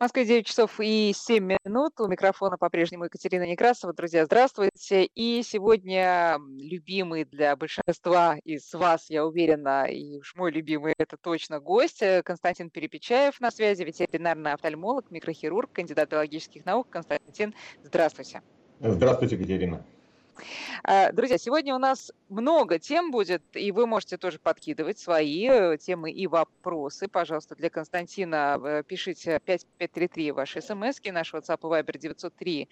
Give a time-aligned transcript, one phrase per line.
[0.00, 2.00] В Москве 9 часов и 7 минут.
[2.00, 3.92] У микрофона по-прежнему Екатерина Некрасова.
[3.92, 5.04] Друзья, здравствуйте.
[5.04, 11.60] И сегодня любимый для большинства из вас, я уверена, и уж мой любимый, это точно
[11.60, 16.88] гость, э, Константин Перепечаев на связи, ветеринарный офтальмолог, микрохирург, кандидат биологических наук.
[16.88, 17.54] Константин,
[17.84, 18.40] здравствуйте.
[18.80, 19.84] Здравствуйте, Екатерина.
[20.84, 25.76] А, друзья, сегодня у нас много тем будет, и вы можете тоже подкидывать свои э,
[25.78, 27.08] темы и вопросы.
[27.08, 32.68] Пожалуйста, для Константина э, пишите 5533 ваши смс, наш WhatsApp и Viber 903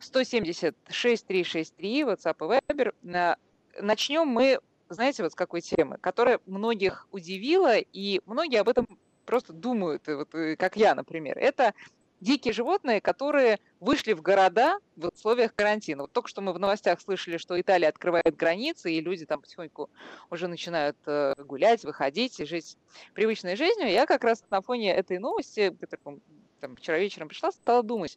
[0.00, 3.36] 170 6363, WhatsApp и Viber.
[3.80, 8.86] Начнем мы, знаете, вот с какой темы, которая многих удивила, и многие об этом
[9.24, 11.38] просто думают, вот, как я, например.
[11.38, 11.74] Это
[12.22, 16.02] дикие животные, которые вышли в города в условиях карантина.
[16.02, 19.90] Вот только что мы в новостях слышали, что Италия открывает границы, и люди там потихоньку
[20.30, 22.76] уже начинают э, гулять, выходить и жить
[23.12, 23.90] привычной жизнью.
[23.90, 26.20] Я как раз на фоне этой новости, которая
[26.60, 28.16] там, вчера вечером пришла, стала думать,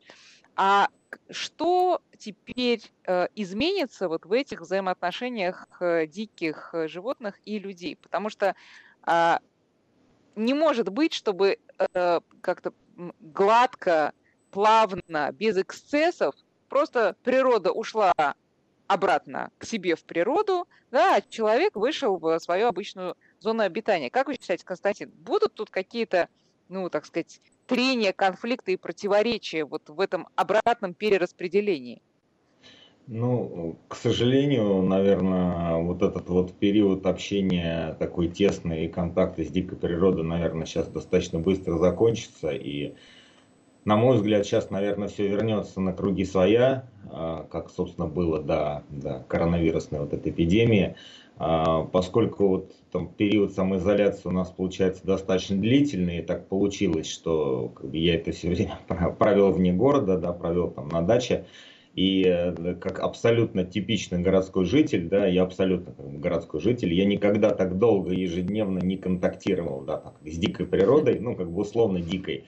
[0.56, 0.90] а
[1.32, 7.96] что теперь э, изменится вот в этих взаимоотношениях э, диких животных и людей?
[7.96, 8.56] Потому что
[9.08, 9.38] э,
[10.36, 11.58] не может быть, чтобы
[12.42, 12.74] как-то
[13.20, 14.14] гладко,
[14.52, 16.36] плавно, без эксцессов,
[16.70, 18.14] просто природа ушла
[18.88, 24.10] обратно к себе в природу, да, а человек вышел в свою обычную зону обитания.
[24.10, 26.30] Как вы считаете, Константин, будут тут какие-то,
[26.70, 32.02] ну, так сказать, трения, конфликты и противоречия вот в этом обратном перераспределении?
[33.08, 39.78] Ну, к сожалению, наверное, вот этот вот период общения такой тесный и контакты с дикой
[39.78, 42.50] природой, наверное, сейчас достаточно быстро закончится.
[42.50, 42.94] И,
[43.84, 48.84] на мой взгляд, сейчас, наверное, все вернется на круги своя, а, как, собственно, было до,
[48.90, 50.96] до коронавирусной вот этой эпидемии.
[51.38, 57.70] А, поскольку вот там период самоизоляции у нас получается достаточно длительный, и так получилось, что
[57.76, 58.80] как бы, я это все время
[59.20, 61.46] провел вне города, да, провел там на даче,
[61.96, 67.78] и э, как абсолютно типичный городской житель, да, я абсолютно городской житель, я никогда так
[67.78, 72.44] долго ежедневно не контактировал, да, так, с дикой природой, ну, как бы условно дикой.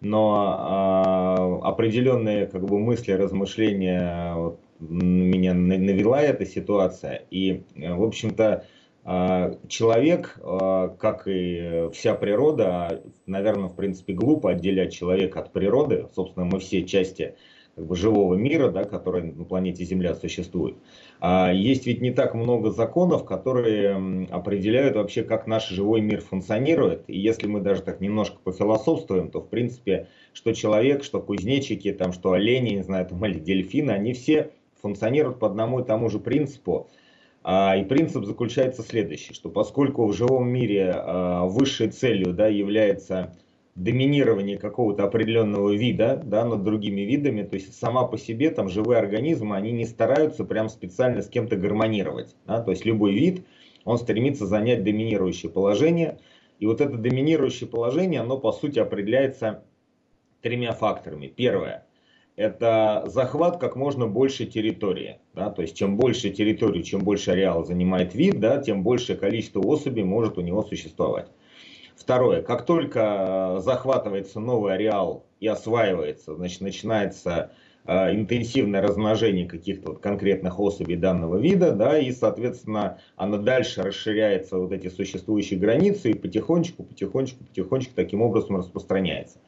[0.00, 7.26] Но э, определенные как бы мысли, размышления вот, меня навела эта ситуация.
[7.30, 8.64] И, э, в общем-то,
[9.04, 16.06] э, человек, как и вся природа, наверное, в принципе, глупо отделять человека от природы.
[16.14, 17.34] Собственно, мы все части
[17.78, 20.76] как бы, живого мира, да, который на планете Земля существует.
[21.20, 27.04] А есть ведь не так много законов, которые определяют вообще, как наш живой мир функционирует.
[27.06, 32.12] И если мы даже так немножко пофилософствуем, то в принципе, что человек, что кузнечики, там,
[32.12, 34.50] что олени, не знаю, там, или дельфины, они все
[34.82, 36.88] функционируют по одному и тому же принципу.
[37.44, 43.36] А, и принцип заключается следующий, что поскольку в живом мире а, высшей целью да, является
[43.78, 48.98] доминирование какого-то определенного вида да, над другими видами, то есть сама по себе там живые
[48.98, 52.34] организмы, они не стараются прям специально с кем-то гармонировать.
[52.46, 53.46] Да, то есть любой вид,
[53.84, 56.18] он стремится занять доминирующее положение,
[56.58, 59.62] и вот это доминирующее положение, оно по сути определяется
[60.42, 61.28] тремя факторами.
[61.28, 61.86] Первое–
[62.36, 65.20] это захват как можно больше территории.
[65.34, 69.60] Да, то есть чем больше территории, чем больше ареала занимает вид, да, тем большее количество
[69.60, 71.28] особей может у него существовать.
[71.98, 77.50] Второе, как только э, захватывается новый ареал и осваивается, значит, начинается
[77.86, 84.58] э, интенсивное размножение каких-то вот конкретных особей данного вида, да, и, соответственно, оно дальше расширяется,
[84.58, 89.40] вот эти существующие границы, и потихонечку, потихонечку, потихонечку таким образом распространяется.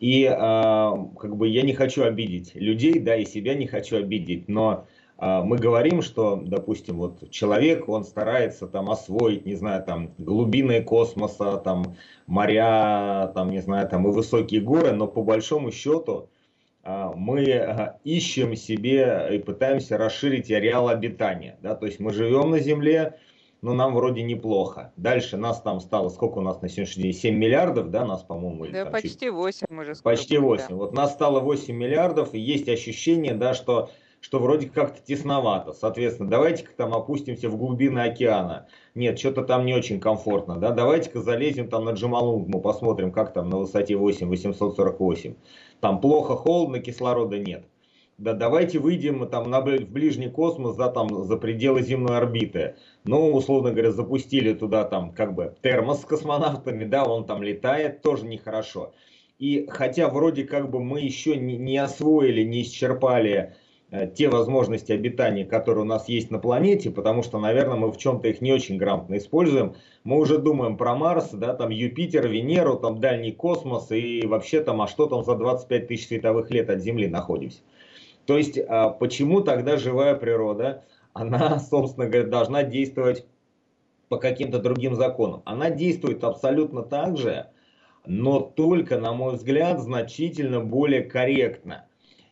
[0.00, 4.48] И э, как бы я не хочу обидеть людей, да, и себя не хочу обидеть,
[4.48, 4.86] но
[5.18, 11.56] мы говорим, что, допустим, вот человек, он старается там освоить, не знаю, там глубины космоса,
[11.56, 11.96] там
[12.26, 16.28] моря, там, не знаю, там и высокие горы, но по большому счету
[16.88, 22.50] а, мы а, ищем себе и пытаемся расширить ареал обитания, да, то есть мы живем
[22.52, 23.18] на Земле,
[23.60, 24.92] но нам вроде неплохо.
[24.96, 28.66] Дальше нас там стало, сколько у нас на сегодняшний день, 7 миллиардов, да, нас, по-моему,
[28.66, 29.32] Да, почти чуть...
[29.32, 29.94] 8 уже.
[29.96, 30.66] Почти 8.
[30.68, 30.74] Да.
[30.76, 33.90] Вот нас стало 8 миллиардов, и есть ощущение, да, что
[34.26, 35.72] что вроде как-то тесновато.
[35.72, 38.66] Соответственно, давайте-ка там опустимся в глубины океана.
[38.96, 40.56] Нет, что-то там не очень комфортно.
[40.56, 40.72] Да?
[40.72, 45.36] Давайте-ка залезем там на Джамалунгму, посмотрим, как там на высоте 8848.
[45.78, 47.66] Там плохо, холодно, кислорода нет.
[48.18, 52.74] Да давайте выйдем там на, в ближний космос, да, там за пределы земной орбиты.
[53.04, 58.02] Ну, условно говоря, запустили туда там как бы термос с космонавтами, да, он там летает,
[58.02, 58.92] тоже нехорошо.
[59.38, 63.54] И хотя вроде как бы мы еще не, не освоили, не исчерпали
[64.16, 68.28] те возможности обитания, которые у нас есть на планете, потому что, наверное, мы в чем-то
[68.28, 69.76] их не очень грамотно используем.
[70.02, 74.82] Мы уже думаем про Марс, да, там Юпитер, Венеру, там дальний космос и вообще там,
[74.82, 77.60] а что там за 25 тысяч световых лет от Земли находимся.
[78.26, 83.24] То есть, а почему тогда живая природа, она, собственно говоря, должна действовать
[84.08, 85.42] по каким-то другим законам?
[85.44, 87.46] Она действует абсолютно так же,
[88.04, 91.85] но только, на мой взгляд, значительно более корректно.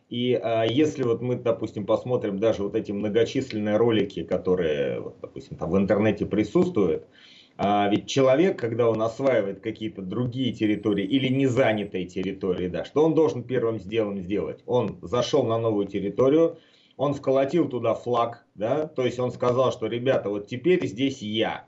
[0.09, 5.57] И а, если вот мы, допустим, посмотрим даже вот эти многочисленные ролики, которые, вот, допустим,
[5.57, 7.07] там в интернете присутствуют,
[7.57, 13.15] а, ведь человек, когда он осваивает какие-то другие территории или незанятые территории, да, что он
[13.15, 14.61] должен первым делом сделать?
[14.65, 16.57] Он зашел на новую территорию,
[16.97, 21.65] он вколотил туда флаг, да, то есть он сказал, что, ребята, вот теперь здесь я.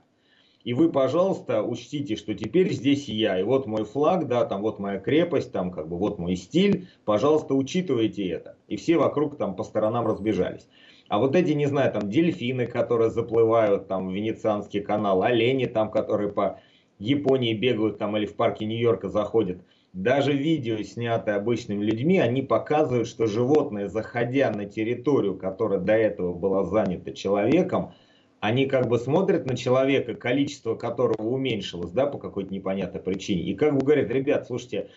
[0.64, 4.78] И вы, пожалуйста, учтите, что теперь здесь я, и вот мой флаг, да, там вот
[4.78, 8.56] моя крепость, там как бы вот мой стиль, пожалуйста, учитывайте это.
[8.66, 10.68] И все вокруг там по сторонам разбежались.
[11.08, 15.90] А вот эти, не знаю, там дельфины, которые заплывают там в Венецианский канал, олени там,
[15.90, 16.60] которые по
[16.98, 19.62] Японии бегают там или в парке Нью-Йорка заходят.
[19.94, 26.34] Даже видео, снятые обычными людьми, они показывают, что животные, заходя на территорию, которая до этого
[26.34, 27.94] была занята человеком,
[28.40, 33.54] они как бы смотрят на человека, количество которого уменьшилось, да, по какой-то непонятной причине, и
[33.54, 34.90] как бы говорят, ребят, слушайте,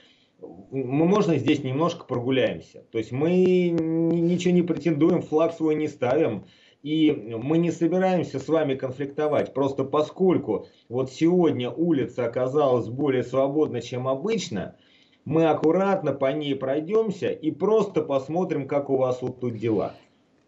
[0.72, 2.84] мы можно здесь немножко прогуляемся.
[2.92, 6.46] То есть мы ничего не претендуем, флаг свой не ставим.
[6.84, 13.82] И мы не собираемся с вами конфликтовать, просто поскольку вот сегодня улица оказалась более свободна,
[13.82, 14.76] чем обычно,
[15.24, 19.94] мы аккуратно по ней пройдемся и просто посмотрим, как у вас вот тут дела.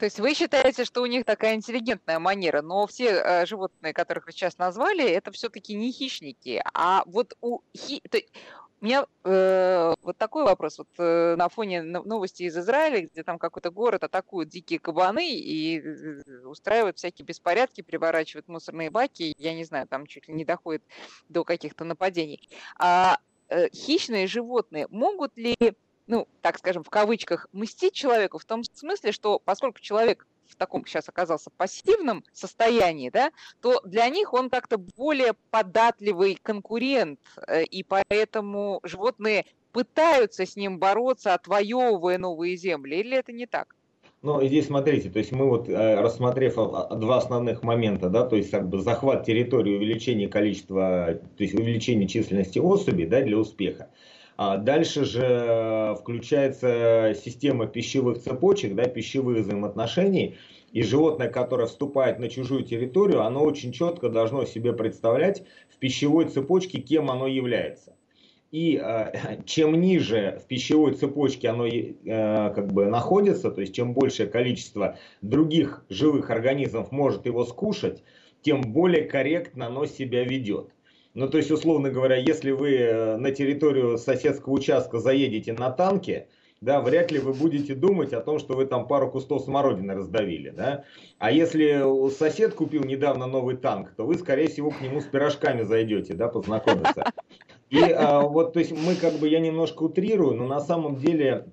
[0.04, 4.26] То есть вы считаете, что у них такая интеллигентная манера, но все э, животные, которых
[4.26, 8.02] вы сейчас назвали, это все-таки не хищники, а вот у хи...
[8.82, 10.80] У меня э, вот такой вопрос.
[10.80, 15.80] Вот э, на фоне новости из Израиля, где там какой-то город атакуют дикие кабаны и
[15.80, 20.84] э, устраивают всякие беспорядки, переворачивают мусорные баки, я не знаю, там чуть ли не доходит
[21.30, 22.50] до каких-то нападений.
[22.78, 25.56] А э, хищные животные могут ли
[26.08, 30.86] ну, так скажем, в кавычках, мстить человеку в том смысле, что поскольку человек в таком
[30.86, 37.84] сейчас оказался пассивном состоянии, да, то для них он как-то более податливый конкурент, э, и
[37.84, 43.76] поэтому животные пытаются с ним бороться, отвоевывая новые земли, или это не так?
[44.22, 48.52] Ну, здесь смотрите, то есть мы вот, э, рассмотрев два основных момента, да, то есть
[48.52, 53.90] как бы захват территории, увеличение количества, то есть увеличение численности особей, да, для успеха.
[54.36, 60.38] А дальше же э, включается система пищевых цепочек, да, пищевых взаимоотношений.
[60.72, 66.26] И животное, которое вступает на чужую территорию, оно очень четко должно себе представлять в пищевой
[66.26, 67.96] цепочке, кем оно является.
[68.52, 73.94] И э, чем ниже в пищевой цепочке оно э, как бы находится, то есть чем
[73.94, 78.04] большее количество других живых организмов может его скушать,
[78.42, 80.72] тем более корректно оно себя ведет.
[81.14, 86.28] Ну, то есть, условно говоря, если вы э, на территорию соседского участка заедете на танке,
[86.60, 90.50] да, вряд ли вы будете думать о том, что вы там пару кустов смородины раздавили,
[90.50, 90.86] да.
[91.20, 95.64] А если сосед купил недавно новый танк, то вы, скорее всего, к нему с пирожками
[95.64, 97.04] зайдете, да, познакомиться.
[97.70, 101.48] И а, вот, то есть, мы как бы, я немножко утрирую, но на самом деле,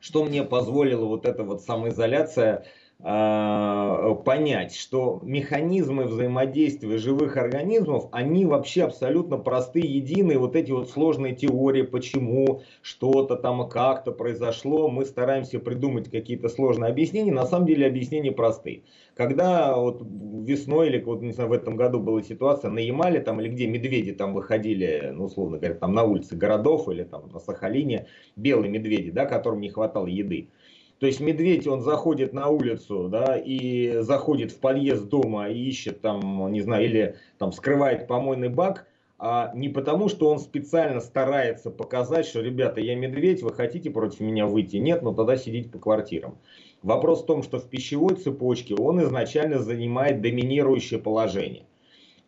[0.00, 2.66] что мне позволила вот эта вот самоизоляция,
[3.02, 10.38] понять, что механизмы взаимодействия живых организмов, они вообще абсолютно простые, единые.
[10.38, 16.90] Вот эти вот сложные теории, почему что-то там как-то произошло, мы стараемся придумать какие-то сложные
[16.90, 17.32] объяснения.
[17.32, 18.82] На самом деле объяснения простые.
[19.14, 23.40] Когда вот весной или вот, не знаю, в этом году была ситуация на Ямале там
[23.40, 27.38] или где медведи там выходили, ну условно говоря, там на улице городов или там на
[27.38, 30.50] Сахалине, белые медведи, да, которым не хватало еды.
[31.00, 36.02] То есть медведь, он заходит на улицу, да, и заходит в подъезд дома и ищет
[36.02, 38.86] там, не знаю, или там скрывает помойный бак,
[39.18, 44.20] а не потому, что он специально старается показать, что, ребята, я медведь, вы хотите против
[44.20, 44.76] меня выйти?
[44.76, 46.36] Нет, но тогда сидите по квартирам.
[46.82, 51.64] Вопрос в том, что в пищевой цепочке он изначально занимает доминирующее положение.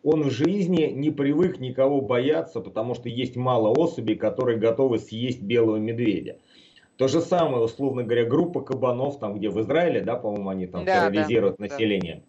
[0.01, 5.41] Он в жизни не привык никого бояться, потому что есть мало особей, которые готовы съесть
[5.41, 6.37] белого медведя.
[6.97, 10.85] То же самое, условно говоря, группа кабанов, там где в Израиле, да, по-моему, они там
[10.85, 12.23] да, терроризируют да, население.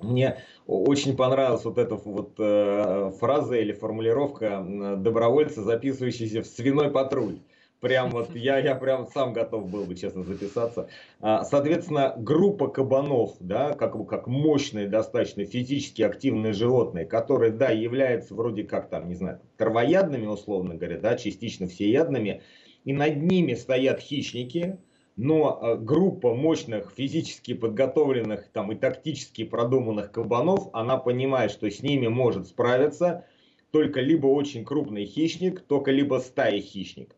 [0.00, 0.08] Да.
[0.08, 4.64] Мне очень понравилась вот эта вот э, фраза или формулировка
[4.98, 7.38] добровольца, записывающийся в свиной патруль.
[7.80, 10.88] Прям вот я, я прям сам готов был бы, честно, записаться.
[11.20, 18.34] А, соответственно, группа кабанов, да, как, как мощные, достаточно физически активные животные, которые, да, являются
[18.34, 22.42] вроде как там, не знаю, травоядными, условно говоря, да, частично всеядными,
[22.84, 24.78] и над ними стоят хищники,
[25.16, 31.82] но э, группа мощных, физически подготовленных там, и тактически продуманных кабанов, она понимает, что с
[31.82, 33.26] ними может справиться
[33.70, 37.16] только либо очень крупный хищник, только либо стая хищников.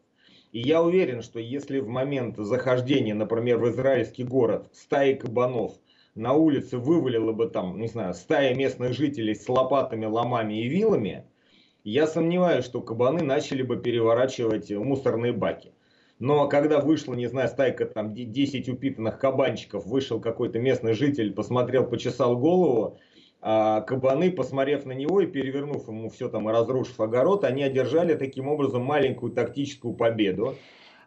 [0.53, 5.75] И я уверен, что если в момент захождения, например, в израильский город стаи кабанов
[6.15, 11.27] на улице вывалила бы там, не знаю, стая местных жителей с лопатами, ломами и вилами,
[11.91, 15.73] я сомневаюсь, что кабаны начали бы переворачивать мусорные баки.
[16.19, 21.87] Но когда вышла, не знаю, стайка там 10 упитанных кабанчиков, вышел какой-то местный житель, посмотрел,
[21.87, 22.99] почесал голову,
[23.41, 28.15] а кабаны, посмотрев на него и перевернув ему все там и разрушив огород, они одержали
[28.15, 30.57] таким образом маленькую тактическую победу.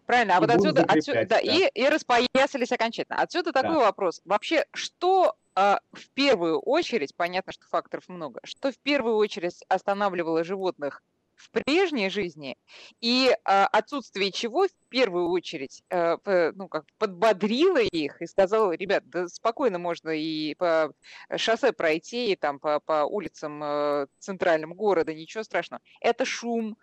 [0.05, 1.39] Правильно, а вот отсюда, отсюда да, да.
[1.41, 3.21] И, и распоясались окончательно.
[3.21, 3.79] Отсюда такой да.
[3.79, 4.21] вопрос.
[4.24, 10.44] Вообще, что э, в первую очередь, понятно, что факторов много, что в первую очередь останавливало
[10.44, 11.03] животных
[11.39, 12.58] в прежней жизни,
[13.00, 16.18] и а, отсутствие чего в первую очередь а,
[16.56, 20.91] ну, как подбодрило их и сказала, ребят, да спокойно можно и по
[21.38, 25.82] шоссе пройти, и там по, по улицам а, центральным города, ничего страшного.
[26.01, 26.77] Это шум,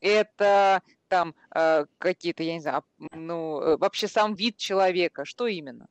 [0.00, 5.88] это там а, какие-то, я не знаю, ну, вообще сам вид человека, что именно?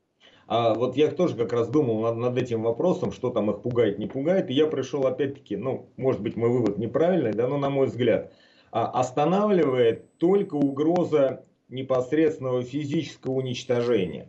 [0.48, 4.00] А вот я тоже как раз думал над, над этим вопросом, что там их пугает,
[4.00, 4.50] не пугает.
[4.50, 8.32] И я пришел опять-таки, ну, может быть, мой вывод неправильный, да, но на мой взгляд,
[8.72, 14.28] а, останавливает только угроза непосредственного физического уничтожения.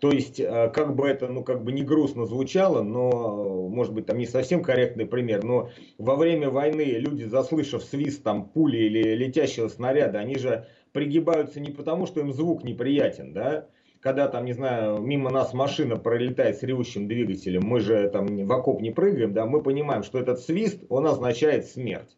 [0.00, 4.06] То есть, а, как бы это, ну, как бы не грустно звучало, но, может быть,
[4.06, 9.14] там не совсем корректный пример, но во время войны люди, заслышав свист там пули или
[9.14, 13.68] летящего снаряда, они же пригибаются не потому, что им звук неприятен, да,
[14.02, 18.52] когда там, не знаю, мимо нас машина пролетает с ревущим двигателем, мы же там в
[18.52, 22.16] окоп не прыгаем, да, мы понимаем, что этот свист, он означает смерть.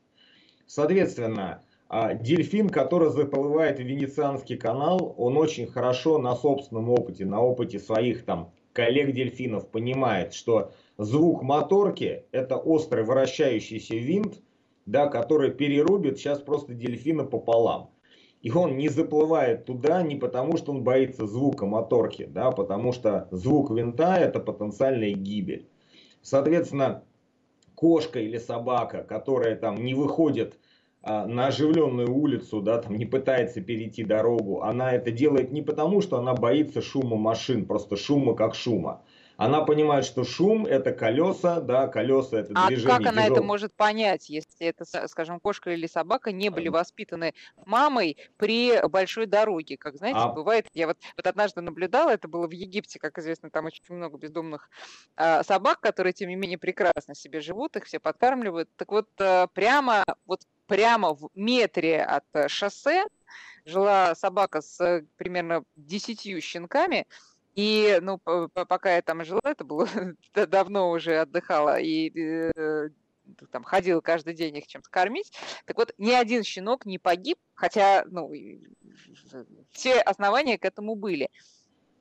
[0.67, 7.43] Соответственно, а, дельфин, который заплывает в Венецианский канал, он очень хорошо на собственном опыте, на
[7.43, 14.41] опыте своих там коллег-дельфинов понимает, что звук моторки это острый вращающийся винт,
[14.87, 17.91] да, который перерубит сейчас просто дельфина пополам.
[18.45, 23.27] И он не заплывает туда не потому, что он боится звука моторки, да, потому что
[23.31, 25.67] звук винта это потенциальная гибель.
[26.21, 27.05] Соответственно,
[27.75, 30.59] кошка или собака, которая там не выходит
[31.01, 36.03] а, на оживленную улицу, да, там не пытается перейти дорогу, она это делает не потому,
[36.03, 39.01] что она боится шума машин, просто шума как шума,
[39.37, 42.95] она понимает, что шум это колеса, да, колеса это а движение.
[42.95, 47.35] А как она это может понять, если это, скажем, кошка или собака не были воспитаны
[47.67, 50.29] мамой при большой дороге, как знаете, а...
[50.29, 50.67] бывает.
[50.73, 54.71] Я вот, вот однажды наблюдала, это было в Египте, как известно, там очень много бездомных
[55.17, 58.69] э, собак, которые тем не менее прекрасно себе живут, их все подкармливают.
[58.77, 63.05] Так вот э, прямо вот прямо в метре от шоссе
[63.65, 67.07] жила собака с примерно десятью щенками,
[67.55, 69.87] и, ну, пока я там жила, это было
[70.35, 72.11] давно уже отдыхала, и
[72.57, 72.89] э,
[73.51, 75.33] там ходила каждый день их чем-то кормить.
[75.65, 78.33] Так вот, ни один щенок не погиб, хотя, ну,
[79.71, 81.29] все основания к этому были.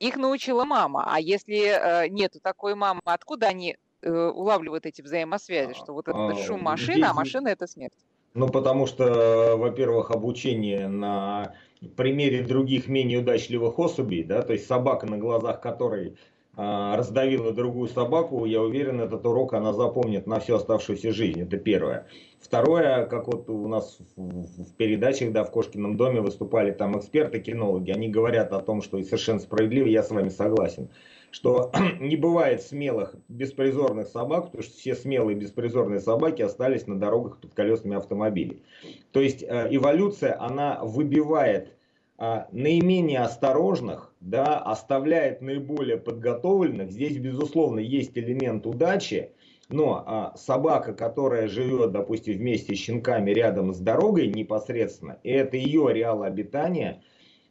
[0.00, 5.74] Их научила мама, а если э, нету такой мамы, откуда они э, улавливают эти взаимосвязи,
[5.74, 7.94] что вот этот шум машины, а машина это смерть?
[8.34, 11.54] Ну, потому что, во-первых, обучение на
[11.96, 16.16] примере других менее удачливых особей, да, то есть собака, на глазах которой
[16.56, 21.40] а, раздавила другую собаку, я уверен, этот урок она запомнит на всю оставшуюся жизнь.
[21.42, 22.06] Это первое.
[22.40, 27.92] Второе, как вот у нас в, в передачах, да, в Кошкином доме выступали там эксперты-кинологи,
[27.92, 30.88] они говорят о том, что и совершенно справедливо, я с вами согласен,
[31.34, 37.40] что не бывает смелых, беспризорных собак, потому что все смелые беспризорные собаки остались на дорогах
[37.40, 38.62] под колесами автомобилей.
[39.10, 41.72] То есть э, эволюция, она выбивает
[42.16, 46.92] а, наименее осторожных, да, оставляет наиболее подготовленных.
[46.92, 49.32] Здесь, безусловно, есть элемент удачи,
[49.68, 55.56] но а, собака, которая живет, допустим, вместе с щенками рядом с дорогой непосредственно, и это
[55.56, 57.02] ее реал обитания,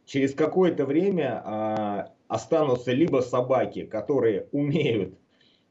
[0.06, 5.18] через какое-то время а, останутся либо собаки, которые умеют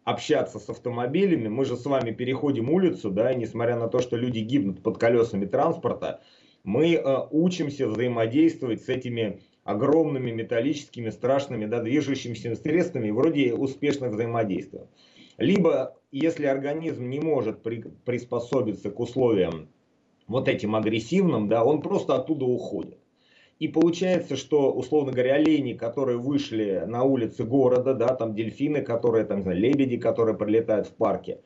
[0.03, 1.48] общаться с автомобилями.
[1.48, 4.98] Мы же с вами переходим улицу, да, и несмотря на то, что люди гибнут под
[4.98, 6.22] колесами транспорта,
[6.63, 14.88] мы э, учимся взаимодействовать с этими огромными металлическими страшными да, движущимися средствами, вроде успешно взаимодействуем.
[15.38, 19.69] Либо, если организм не может при, приспособиться к условиям
[20.27, 22.98] вот этим агрессивным, да, он просто оттуда уходит.
[23.63, 29.24] И получается, что, условно говоря, олени, которые вышли на улицы города, да, там дельфины, которые,
[29.24, 31.39] там, знаю, лебеди, которые прилетают в парке,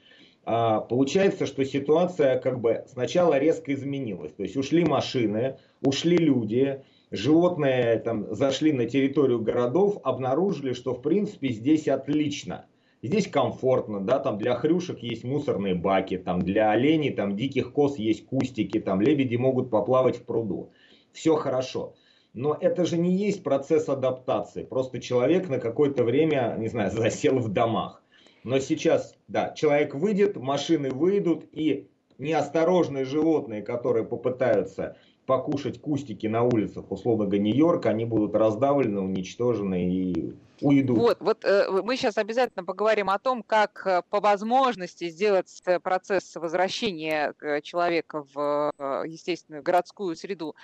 [0.43, 4.33] а, получается, что ситуация как бы сначала резко изменилась.
[4.33, 6.81] То есть ушли машины, ушли люди,
[7.11, 12.65] животные там зашли на территорию городов, обнаружили, что в принципе здесь отлично.
[13.03, 17.99] Здесь комфортно, да, там для хрюшек есть мусорные баки, там для оленей, там диких коз
[17.99, 20.71] есть кустики, там лебеди могут поплавать в пруду.
[21.11, 21.93] Все хорошо.
[22.37, 24.63] Но это же не есть процесс адаптации.
[24.63, 28.03] Просто человек на какое-то время, не знаю, засел в домах.
[28.43, 31.89] Но сейчас, да, человек выйдет, машины выйдут, и
[32.19, 40.35] неосторожные животные, которые попытаются покушать кустики на улицах, условно Нью-Йорка, они будут раздавлены, уничтожены и
[40.61, 40.97] уйдут.
[40.97, 45.79] Вот, вот э, мы сейчас обязательно поговорим о том, как э, по возможности сделать э,
[45.79, 48.71] процесс возвращения человека в
[49.05, 50.55] естественную городскую среду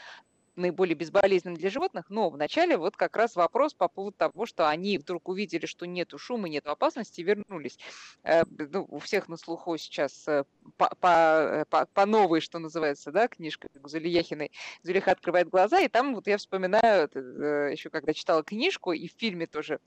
[0.55, 4.98] наиболее безболезненным для животных, но вначале вот как раз вопрос по поводу того, что они
[4.98, 7.77] вдруг увидели, что нету шума, нету опасности, и вернулись.
[8.24, 10.43] Э, ну, у всех на слуху сейчас э,
[10.77, 14.51] по, по, по, по новой, что называется, да, книжка Зулияхиной.
[14.83, 19.13] Зулиха открывает глаза, и там вот я вспоминаю, э, еще когда читала книжку, и в
[19.17, 19.79] фильме тоже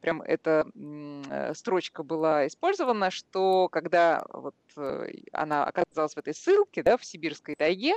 [0.00, 0.66] прям эта
[1.54, 4.54] строчка была использована, что когда вот
[5.32, 7.94] она оказалась в этой ссылке, да, в сибирской тайге,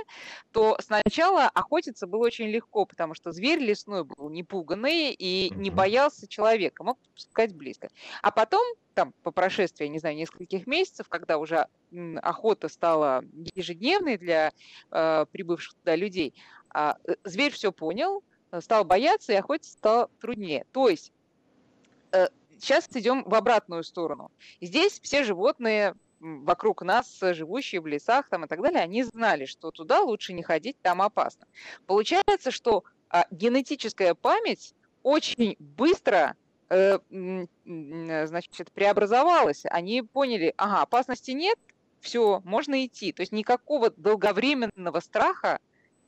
[0.52, 5.70] то сначала охотиться было было очень легко, потому что зверь лесной был непуганный и не
[5.70, 7.88] боялся человека, мог подпускать близко.
[8.22, 8.62] А потом,
[8.94, 11.66] там, по прошествии, не знаю, нескольких месяцев, когда уже
[12.16, 14.52] охота стала ежедневной для
[14.90, 16.34] э, прибывших туда людей,
[16.70, 18.24] а, э, зверь все понял,
[18.60, 20.66] стал бояться, и охотиться стало труднее.
[20.72, 21.12] То есть
[22.12, 22.26] э,
[22.58, 24.30] сейчас идем в обратную сторону.
[24.60, 29.70] Здесь все животные вокруг нас, живущие в лесах там, и так далее, они знали, что
[29.70, 31.46] туда лучше не ходить, там опасно.
[31.86, 36.34] Получается, что а, генетическая память очень быстро
[36.68, 36.98] э,
[37.64, 39.62] значит, преобразовалась.
[39.70, 41.58] Они поняли, ага, опасности нет,
[42.00, 43.12] все, можно идти.
[43.12, 45.58] То есть никакого долговременного страха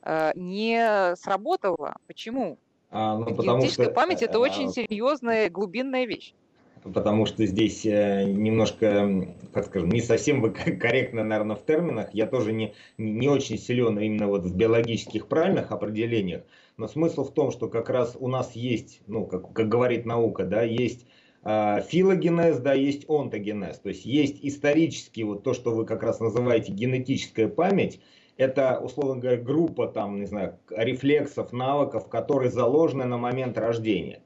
[0.03, 1.97] э, не сработало.
[2.07, 2.59] Почему?
[2.91, 6.35] А, ну, Генетическая что, память это а, очень серьезная глубинная вещь
[6.83, 12.13] потому что здесь э, немножко, как скажем, не совсем корректно, наверное, в терминах.
[12.13, 16.43] Я тоже не, не очень силен именно вот в биологических правильных определениях.
[16.77, 20.45] Но смысл в том, что как раз у нас есть, ну, как, как говорит наука,
[20.45, 21.07] да, есть
[21.45, 23.79] э, филогенез, да, есть онтогенез.
[23.79, 28.01] То есть есть исторически вот то, что вы как раз называете генетическая память,
[28.39, 34.23] это, условно говоря, группа там, не знаю, рефлексов, навыков, которые заложены на момент рождения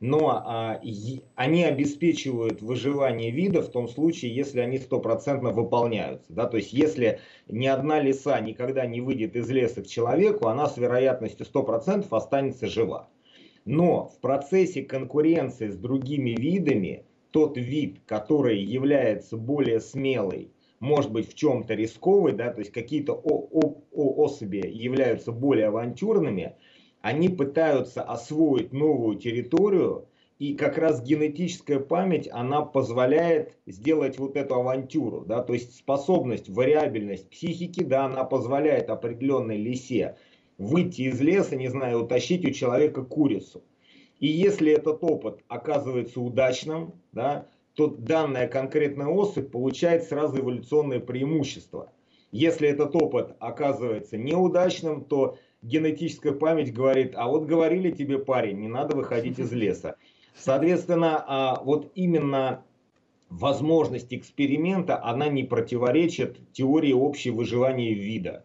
[0.00, 0.80] но а,
[1.34, 6.32] они обеспечивают выживание вида в том случае, если они стопроцентно выполняются.
[6.32, 6.46] Да?
[6.46, 10.76] То есть если ни одна лиса никогда не выйдет из леса к человеку, она с
[10.76, 13.08] вероятностью 100% останется жива.
[13.64, 21.30] Но в процессе конкуренции с другими видами, тот вид, который является более смелый, может быть
[21.30, 26.56] в чем-то рисковый, да, то есть какие-то особи являются более авантюрными,
[27.04, 30.06] они пытаются освоить новую территорию,
[30.38, 36.48] и как раз генетическая память, она позволяет сделать вот эту авантюру, да, то есть способность,
[36.48, 40.16] вариабельность психики, да, она позволяет определенной лисе
[40.56, 43.62] выйти из леса, не знаю, утащить у человека курицу.
[44.18, 51.92] И если этот опыт оказывается удачным, да, то данная конкретная особь получает сразу эволюционное преимущество.
[52.32, 58.68] Если этот опыт оказывается неудачным, то генетическая память говорит, а вот говорили тебе, парень, не
[58.68, 59.96] надо выходить из леса.
[60.36, 62.64] Соответственно, а, вот именно
[63.30, 68.44] возможность эксперимента, она не противоречит теории общего выживания вида.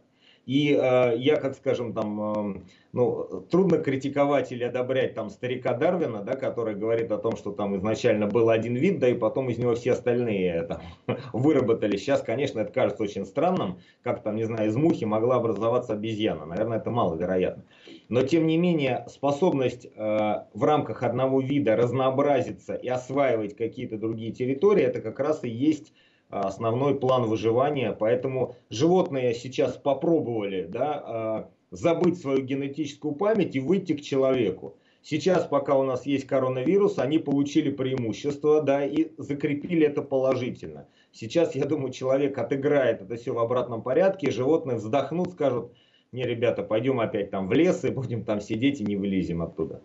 [0.50, 6.24] И э, я, как скажем, там, э, ну, трудно критиковать или одобрять там старика Дарвина,
[6.24, 9.60] да, который говорит о том, что там изначально был один вид, да, и потом из
[9.60, 10.82] него все остальные там,
[11.34, 11.98] выработали.
[11.98, 16.48] Сейчас, конечно, это кажется очень странным, как там, не знаю, из мухи могла образоваться обезьяна.
[16.48, 17.64] Наверное, это маловероятно.
[18.08, 24.32] Но, тем не менее, способность э, в рамках одного вида разнообразиться и осваивать какие-то другие
[24.32, 25.94] территории, это как раз и есть
[26.30, 27.92] основной план выживания.
[27.92, 34.76] Поэтому животные сейчас попробовали да, а, забыть свою генетическую память и выйти к человеку.
[35.02, 40.88] Сейчас, пока у нас есть коронавирус, они получили преимущество, да, и закрепили это положительно.
[41.12, 45.72] Сейчас, я думаю, человек отыграет это все в обратном порядке, и животные вздохнут, скажут,
[46.12, 49.82] не, ребята, пойдем опять там в лес и будем там сидеть и не вылезем оттуда.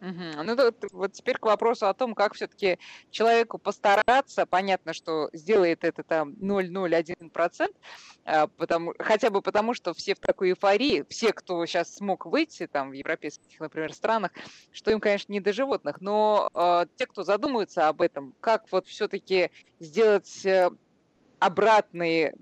[0.00, 0.42] Угу.
[0.44, 2.78] Ну вот, вот теперь к вопросу о том, как все-таки
[3.10, 4.46] человеку постараться.
[4.46, 7.74] Понятно, что сделает это там 0,01%,
[8.24, 12.66] а, потому, хотя бы потому, что все в такой эйфории, все, кто сейчас смог выйти
[12.68, 14.32] там в европейских, например, странах,
[14.70, 18.86] что им, конечно, не до животных, но э, те, кто задумывается об этом, как вот
[18.86, 20.70] все-таки сделать э,
[21.38, 22.32] обратный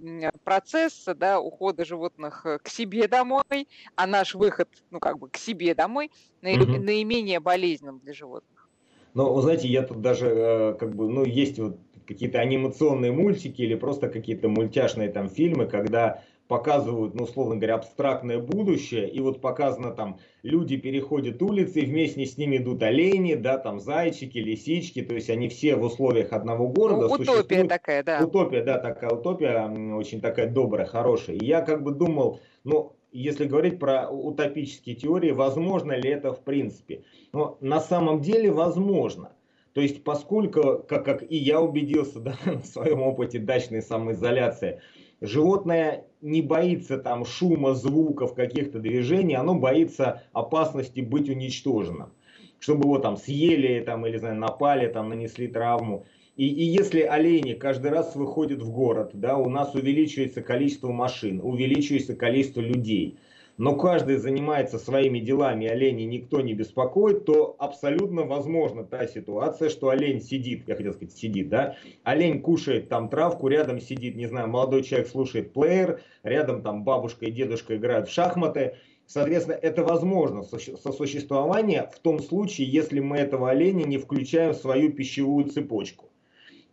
[0.45, 5.37] процесс да, ухода животных э, к себе домой, а наш выход, ну, как бы к
[5.37, 6.11] себе домой,
[6.43, 8.69] наи- наименее болезненным для животных.
[9.15, 13.63] Но, вы знаете, я тут даже, э, как бы, ну, есть вот какие-то анимационные мультики
[13.63, 19.41] или просто какие-то мультяшные там фильмы, когда показывают, ну, условно говоря, абстрактное будущее, и вот
[19.41, 25.03] показано там, люди переходят улицы, и вместе с ними идут олени, да, там зайчики, лисички,
[25.03, 27.09] то есть они все в условиях одного города.
[27.09, 28.25] Ну, утопия такая, да.
[28.25, 31.37] Утопия, да, такая утопия, очень такая добрая, хорошая.
[31.37, 36.43] И я как бы думал, ну, если говорить про утопические теории, возможно ли это в
[36.43, 37.03] принципе?
[37.33, 39.33] Но на самом деле возможно.
[39.73, 44.81] То есть, поскольку, как, как и я убедился да, на своем опыте дачной самоизоляции,
[45.21, 52.11] животное не боится там шума, звуков, каких-то движений, оно боится опасности быть уничтоженным.
[52.59, 56.05] Чтобы его там съели там, или знаю, напали, там, нанесли травму.
[56.37, 61.41] И, и если олени каждый раз выходят в город, да, у нас увеличивается количество машин,
[61.43, 63.19] увеличивается количество людей
[63.59, 69.89] но каждый занимается своими делами, оленей никто не беспокоит, то абсолютно возможна та ситуация, что
[69.89, 74.49] олень сидит, я хотел сказать сидит, да, олень кушает там травку, рядом сидит, не знаю,
[74.49, 78.77] молодой человек слушает плеер, рядом там бабушка и дедушка играют в шахматы,
[79.09, 84.93] Соответственно, это возможно сосуществование в том случае, если мы этого оленя не включаем в свою
[84.93, 86.07] пищевую цепочку.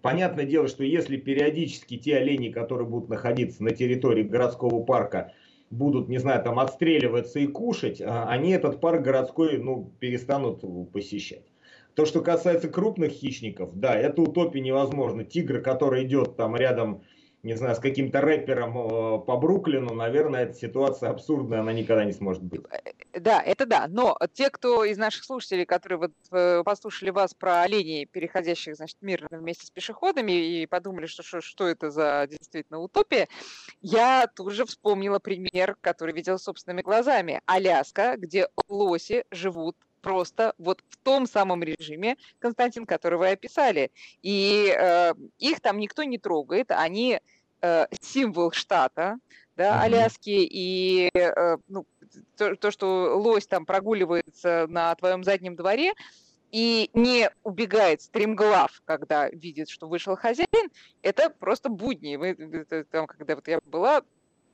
[0.01, 5.31] Понятное дело, что если периодически те олени, которые будут находиться на территории городского парка,
[5.73, 11.45] будут, не знаю, там отстреливаться и кушать, а они этот парк городской, ну, перестанут посещать.
[11.95, 15.23] То, что касается крупных хищников, да, это утопия невозможно.
[15.23, 17.03] Тигр, который идет там рядом
[17.43, 22.13] не знаю, с каким-то рэпером э, по Бруклину, наверное, эта ситуация абсурдная, она никогда не
[22.13, 22.61] сможет быть.
[22.71, 23.87] Э, да, это да.
[23.89, 28.97] Но те, кто из наших слушателей, которые вот э, послушали вас про оленей, переходящих, значит,
[29.01, 33.27] мир вместе с пешеходами и подумали, что, что, что это за действительно утопия,
[33.81, 37.41] я тут же вспомнила пример, который видел собственными глазами.
[37.45, 43.89] Аляска, где лоси живут просто вот в том самом режиме, Константин, который вы описали.
[44.21, 47.19] И э, их там никто не трогает, они
[47.61, 49.17] э, символ штата,
[49.55, 51.85] да, Аляски, и э, ну,
[52.37, 55.93] то, то, что лось там прогуливается на твоем заднем дворе,
[56.51, 60.69] и не убегает стремглав, когда видит, что вышел хозяин,
[61.01, 62.15] это просто будни.
[62.15, 62.35] Мы,
[62.91, 64.03] там, когда вот я была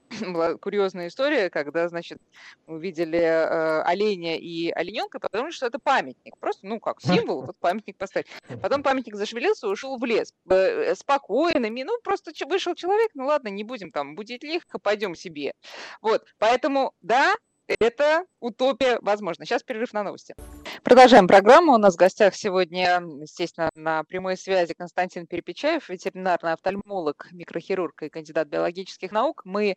[0.22, 2.20] была курьезная история, когда, значит,
[2.68, 6.38] увидели э, оленя и олененка, потому что это памятник.
[6.38, 8.28] Просто, ну, как символ, вот памятник поставить.
[8.62, 10.34] Потом памятник зашевелился и ушел в лес.
[10.50, 15.54] Э, спокойно, ну, просто вышел человек, ну, ладно, не будем там будить легко, пойдем себе.
[16.02, 17.36] Вот, поэтому, да,
[17.80, 19.46] это утопия возможно.
[19.46, 20.36] Сейчас перерыв на новости.
[20.84, 21.74] Продолжаем программу.
[21.74, 28.10] У нас в гостях сегодня, естественно, на прямой связи Константин Перепечаев, ветеринарный офтальмолог, микрохирург и
[28.10, 29.42] кандидат биологических наук.
[29.46, 29.76] Мы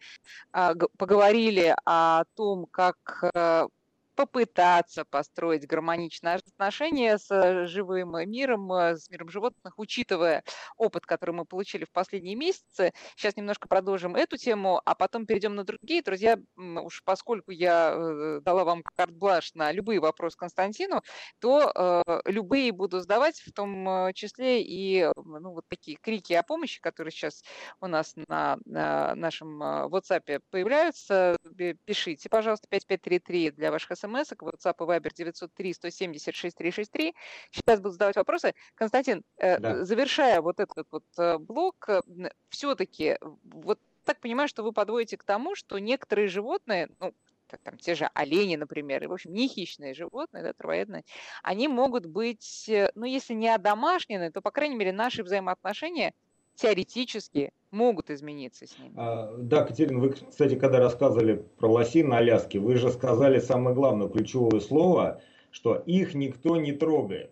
[0.52, 2.96] а, поговорили о том, как
[3.34, 3.66] а,
[4.14, 10.44] попытаться построить гармоничные отношения с э, живым миром, э, с миром животных, учитывая
[10.76, 12.92] опыт, который мы получили в последние месяцы.
[13.16, 16.02] Сейчас немножко продолжим эту тему, а потом перейдем на другие.
[16.02, 21.02] Друзья, уж поскольку я э, дала вам карт-блаш на любые вопросы Константину,
[21.38, 21.72] то
[22.06, 27.12] э, любые буду задавать, в том числе и ну, вот такие крики о помощи, которые
[27.12, 27.42] сейчас
[27.80, 31.36] у нас на, на нашем WhatsApp появляются.
[31.84, 37.14] Пишите, пожалуйста, 5533 для ваших смс, WhatsApp и Viber 903 176 363.
[37.50, 38.54] Сейчас буду задавать вопросы.
[38.74, 39.84] Константин, э, да.
[39.84, 42.00] завершая вот этот вот э, блок, э,
[42.48, 47.14] все-таки вот так понимаю, что вы подводите к тому, что некоторые животные, ну,
[47.62, 51.04] там те же олени, например, и, в общем, не хищные животные, да, травоядные,
[51.42, 56.14] они могут быть, ну, если не одомашнены, то, по крайней мере, наши взаимоотношения
[56.62, 58.94] теоретически могут измениться с ними.
[58.96, 63.74] А, да, Катерина, вы, кстати, когда рассказывали про лосин на Аляске, вы же сказали самое
[63.74, 65.20] главное, ключевое слово,
[65.50, 67.30] что их никто не трогает.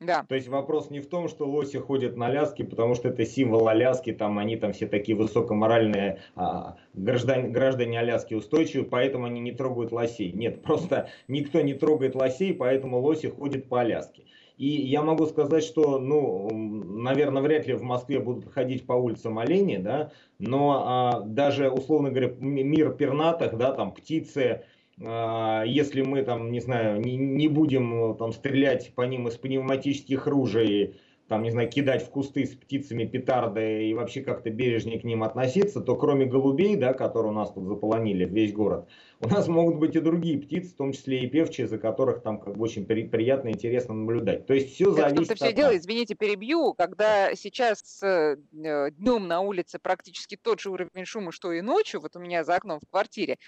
[0.00, 0.24] Да.
[0.26, 3.68] То есть вопрос не в том, что лоси ходят на Аляске, потому что это символ
[3.68, 9.52] Аляски, там они там все такие высокоморальные а, граждане, граждане Аляски устойчивые, поэтому они не
[9.52, 10.32] трогают лосей.
[10.32, 14.24] Нет, просто никто не трогает лосей, поэтому лоси ходят по Аляске.
[14.60, 19.38] И я могу сказать, что, ну, наверное, вряд ли в Москве будут ходить по улицам
[19.38, 24.64] олени, да, но а, даже, условно говоря, мир пернатых, да, там птицы,
[25.02, 30.26] а, если мы там, не знаю, не, не будем там стрелять по ним из пневматических
[30.26, 35.04] ружей, там, не знаю, кидать в кусты с птицами петарды и вообще как-то бережнее к
[35.04, 38.88] ним относиться, то кроме голубей, да, которые у нас тут заполонили весь город,
[39.20, 42.40] у нас могут быть и другие птицы, в том числе и певчие, за которых там
[42.40, 44.48] как бы очень при, приятно и интересно наблюдать.
[44.48, 45.54] То есть все зависит это все от...
[45.54, 51.52] дело, извините, перебью, когда сейчас э, днем на улице практически тот же уровень шума, что
[51.52, 53.38] и ночью, вот у меня за окном в квартире,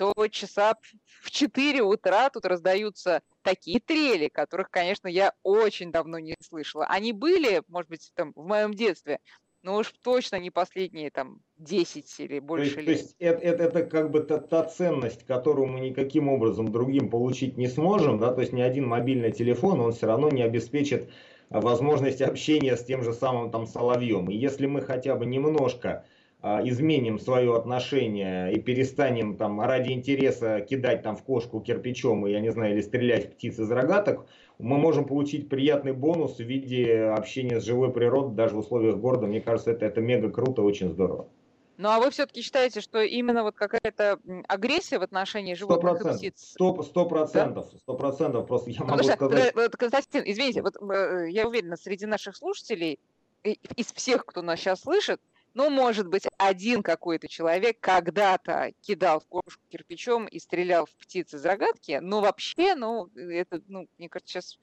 [0.00, 0.76] то часа
[1.20, 6.86] в 4 утра тут раздаются такие трели, которых, конечно, я очень давно не слышала.
[6.86, 9.18] Они были, может быть, там, в моем детстве,
[9.62, 12.86] но уж точно не последние там 10 или больше то есть, лет.
[12.86, 17.10] То есть это, это, это как бы та, та ценность, которую мы никаким образом другим
[17.10, 21.10] получить не сможем, да, то есть ни один мобильный телефон, он все равно не обеспечит
[21.50, 24.30] возможность общения с тем же самым там соловьем.
[24.30, 26.06] И если мы хотя бы немножко
[26.42, 32.40] изменим свое отношение и перестанем там ради интереса кидать там в кошку кирпичом, и я
[32.40, 34.26] не знаю, или стрелять в птиц из рогаток,
[34.58, 39.26] мы можем получить приятный бонус в виде общения с живой природой даже в условиях города.
[39.26, 41.28] Мне кажется, это, это мега круто, очень здорово.
[41.76, 46.16] Ну а вы все-таки считаете, что именно вот какая-то агрессия в отношении животных 100%, и
[46.16, 46.52] птиц?
[46.52, 48.46] Сто процентов, сто процентов.
[48.46, 49.54] Просто я могу что, сказать...
[49.54, 52.98] Вот, Константин, извините, вот э, я уверена, среди наших слушателей,
[53.44, 55.20] из всех, кто нас сейчас слышит,
[55.54, 61.34] ну, может быть, один какой-то человек когда-то кидал в кошку кирпичом и стрелял в птиц
[61.34, 64.58] из рогатки, но вообще, ну, это, ну, мне кажется, сейчас,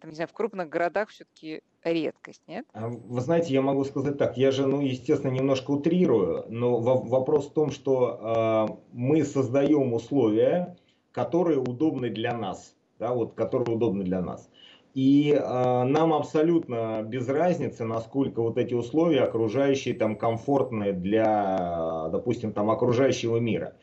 [0.00, 2.66] там, не знаю, в крупных городах все-таки редкость, нет?
[2.72, 7.48] А вы знаете, я могу сказать так, я же, ну, естественно, немножко утрирую, но вопрос
[7.48, 10.76] в том, что э, мы создаем условия,
[11.12, 14.48] которые удобны для нас, да, вот, которые удобны для нас.
[14.94, 22.52] И э, нам абсолютно без разницы, насколько вот эти условия окружающие там комфортные для, допустим,
[22.52, 23.74] там окружающего мира.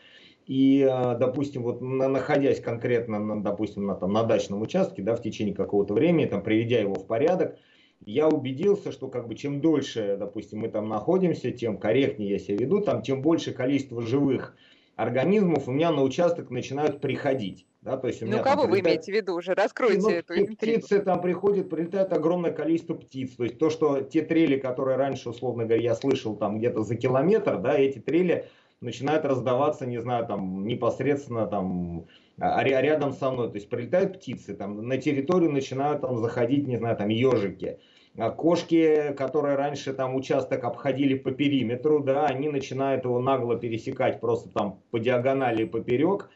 [0.46, 5.22] И, э, допустим, вот находясь конкретно, на, допустим, на, там, на дачном участке, да, в
[5.22, 7.58] течение какого-то времени, там, приведя его в порядок,
[8.06, 12.58] я убедился, что как бы чем дольше, допустим, мы там находимся, тем корректнее я себя
[12.58, 14.56] веду, там, тем больше количество живых
[15.00, 17.66] организмов у меня на участок начинают приходить.
[17.82, 19.54] Да, то есть у ну, меня кого вы имеете в виду уже?
[19.54, 20.82] Раскройте ну, эту интригу.
[20.82, 23.38] Птицы там приходят, прилетает огромное количество птиц.
[23.38, 26.98] То есть то, что те трели, которые раньше, условно говоря, я слышал там где-то за
[26.98, 28.48] километр, да, эти трели
[28.82, 32.06] начинают раздаваться, не знаю, там непосредственно там
[32.42, 33.48] а, а рядом со мной.
[33.48, 37.80] То есть прилетают птицы, там на территорию начинают там заходить, не знаю, там ежики.
[38.18, 44.20] А кошки, которые раньше там участок обходили по периметру, да, они начинают его нагло пересекать
[44.20, 46.30] просто там по диагонали поперек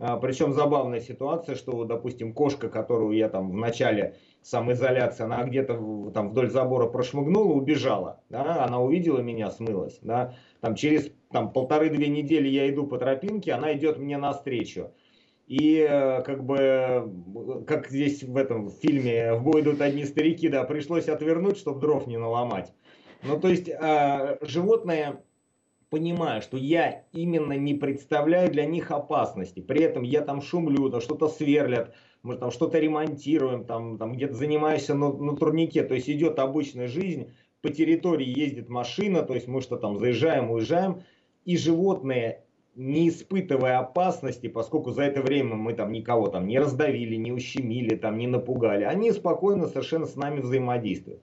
[0.00, 6.10] а, Причем забавная ситуация, что, допустим, кошка, которую я там в начале самоизоляции, она где-то
[6.14, 12.08] там вдоль забора прошмыгнула, убежала, да, она увидела меня, смылась, да, там через там полторы-две
[12.08, 14.92] недели я иду по тропинке, она идет мне навстречу.
[15.48, 17.10] И э, как бы,
[17.66, 22.06] как здесь в этом фильме «В бой идут одни старики», да, пришлось отвернуть, чтобы дров
[22.06, 22.74] не наломать.
[23.22, 25.22] Ну, то есть, э, животные
[25.88, 29.60] понимаю, что я именно не представляю для них опасности.
[29.60, 34.34] При этом я там шумлю, там что-то сверлят, мы там что-то ремонтируем, там, там где-то
[34.34, 35.82] занимаешься на, на турнике.
[35.82, 37.32] То есть идет обычная жизнь,
[37.62, 41.02] по территории ездит машина, то есть мы что там заезжаем, уезжаем.
[41.46, 42.44] И животные,
[42.78, 47.96] не испытывая опасности, поскольку за это время мы там никого там не раздавили, не ущемили,
[47.96, 51.20] там не напугали, они спокойно совершенно с нами взаимодействуют.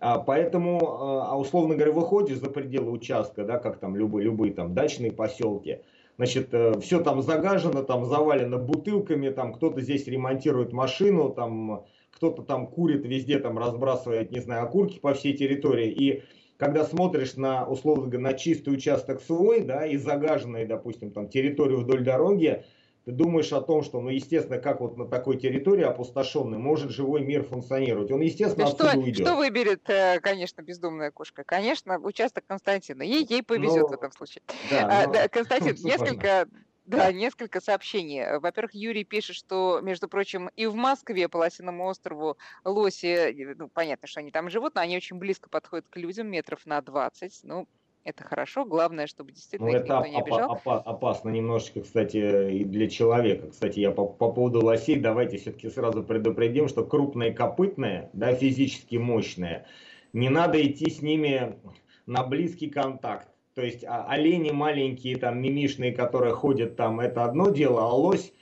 [0.00, 4.52] А, поэтому, а, а условно говоря, выходишь за пределы участка, да, как там любые, любые
[4.52, 5.78] там дачные поселки,
[6.16, 12.42] значит, э, все там загажено, там завалено бутылками, там кто-то здесь ремонтирует машину, там кто-то
[12.42, 15.88] там курит везде, там разбрасывает, не знаю, окурки по всей территории.
[15.88, 16.22] И
[16.58, 21.80] когда смотришь на, условно говоря, на чистый участок свой, да, и загаженную, допустим, там территорию
[21.80, 22.64] вдоль дороги,
[23.04, 27.20] ты думаешь о том, что, ну, естественно, как вот на такой территории опустошенной может живой
[27.20, 28.10] мир функционировать.
[28.10, 29.26] Он, естественно, что, отсюда уйдет.
[29.26, 31.44] Что выберет, э, конечно, бездумная кошка?
[31.44, 33.02] Конечно, участок Константина.
[33.02, 34.42] Ей, ей повезет ну, в этом случае.
[34.72, 35.12] Да, а, но...
[35.12, 36.48] да, Константин, несколько...
[36.86, 38.38] Да, несколько сообщений.
[38.38, 44.06] Во-первых, Юрий пишет, что, между прочим, и в Москве по Лосиному острову лоси, ну, понятно,
[44.06, 47.40] что они там живут, но они очень близко подходят к людям, метров на 20.
[47.42, 47.66] Ну,
[48.04, 50.52] это хорошо, главное, чтобы действительно ну, это никто не обижал.
[50.52, 53.50] Опа- опасно немножечко, кстати, и для человека.
[53.50, 58.94] Кстати, я по, по поводу лосей, давайте все-таки сразу предупредим, что крупные копытные, да, физически
[58.94, 59.66] мощные,
[60.12, 61.58] не надо идти с ними
[62.06, 63.28] на близкий контакт.
[63.56, 68.34] То есть а, олени маленькие, там, мимишные, которые ходят там, это одно дело, а лось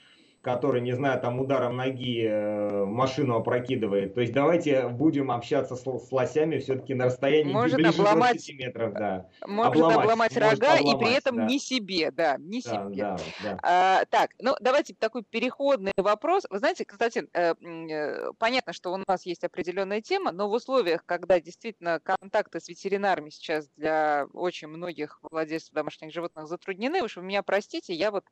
[0.45, 4.13] который, не знаю, там ударом ноги э, машину опрокидывает.
[4.13, 8.59] То есть давайте будем общаться с, с лосями все-таки на расстоянии может ближе обломать, 20
[8.59, 8.93] метров.
[8.93, 9.25] Да.
[9.47, 11.45] Может обломать, обломать рога может обломать, и при этом да.
[11.45, 12.95] не себе, да, не да, себе.
[12.95, 13.59] Да, да.
[13.63, 16.43] А, так, ну давайте такой переходный вопрос.
[16.51, 17.55] Вы знаете, Константин, э,
[17.89, 22.69] э, понятно, что у нас есть определенная тема, но в условиях, когда действительно контакты с
[22.69, 28.25] ветеринарами сейчас для очень многих владельцев домашних животных затруднены, уж вы меня простите, я вот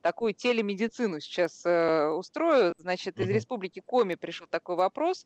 [0.00, 2.74] такую телемедицину сейчас сейчас э, устрою.
[2.78, 5.24] Значит, из республики Коми пришел такой вопрос.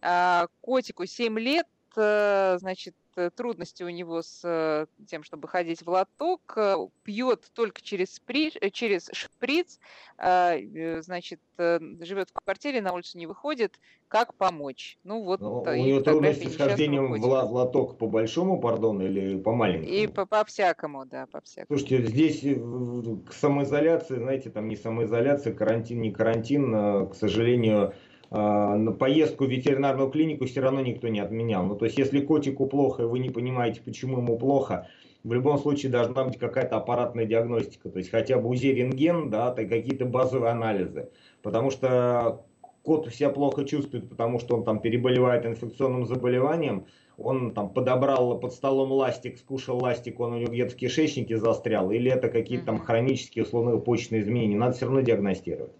[0.00, 2.94] А, котику 7 лет, э, значит,
[3.36, 6.56] трудности у него с э, тем, чтобы ходить в лоток,
[7.02, 9.78] пьет только через, спри, через шприц,
[10.18, 10.56] а,
[11.00, 13.78] значит, живет в квартире, на улицу не выходит.
[14.08, 14.98] Как помочь?
[15.04, 15.40] Ну вот.
[15.40, 19.90] Ну, у него трудности с хождением в лоток по большому, пардон, или по маленькому?
[19.90, 21.78] И по, по всякому, да, по всякому.
[21.78, 27.94] Слушайте, здесь к самоизоляции, знаете, там не самоизоляция, карантин, не карантин, а, к сожалению,
[28.32, 31.64] на поездку в ветеринарную клинику все равно никто не отменял.
[31.64, 34.88] Ну, то есть, если котику плохо, и вы не понимаете, почему ему плохо,
[35.22, 39.52] в любом случае должна быть какая-то аппаратная диагностика, то есть хотя бы УЗИ, рентген, да,
[39.52, 41.10] какие-то базовые анализы.
[41.42, 42.44] Потому что
[42.82, 46.86] кот себя плохо чувствует, потому что он там переболевает инфекционным заболеванием,
[47.18, 51.90] он там подобрал под столом ластик, скушал ластик, он у него где-то в кишечнике застрял,
[51.90, 55.72] или это какие-то там хронические условные почечные изменения, надо все равно диагностировать.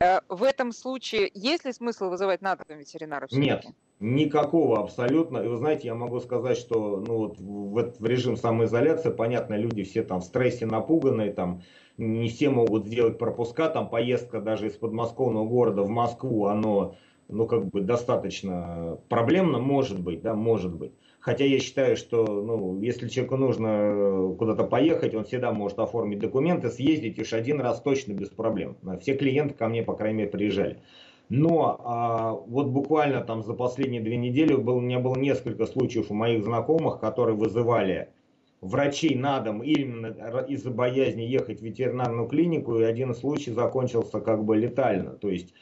[0.00, 3.26] Э, в этом случае есть ли смысл вызывать на дом ветеринара?
[3.30, 3.64] Нет,
[3.98, 5.38] никакого абсолютно.
[5.38, 9.84] И вы знаете, я могу сказать, что ну, вот в, в режим самоизоляции, понятно, люди
[9.84, 11.62] все там в стрессе напуганные, там
[11.96, 16.96] не все могут сделать пропуска, там поездка даже из подмосковного города в Москву, оно
[17.28, 20.92] ну как бы достаточно проблемно, может быть, да, может быть.
[21.26, 26.20] Хотя я считаю, что ну, если человеку нужно э, куда-то поехать, он всегда может оформить
[26.20, 28.76] документы, съездить уж один раз точно без проблем.
[29.00, 30.78] Все клиенты ко мне, по крайней мере, приезжали.
[31.28, 36.12] Но а, вот буквально там за последние две недели был, у меня было несколько случаев
[36.12, 38.10] у моих знакомых, которые вызывали
[38.60, 44.44] врачей на дом именно из-за боязни ехать в ветеринарную клинику, и один случай закончился как
[44.44, 45.14] бы летально.
[45.14, 45.52] То есть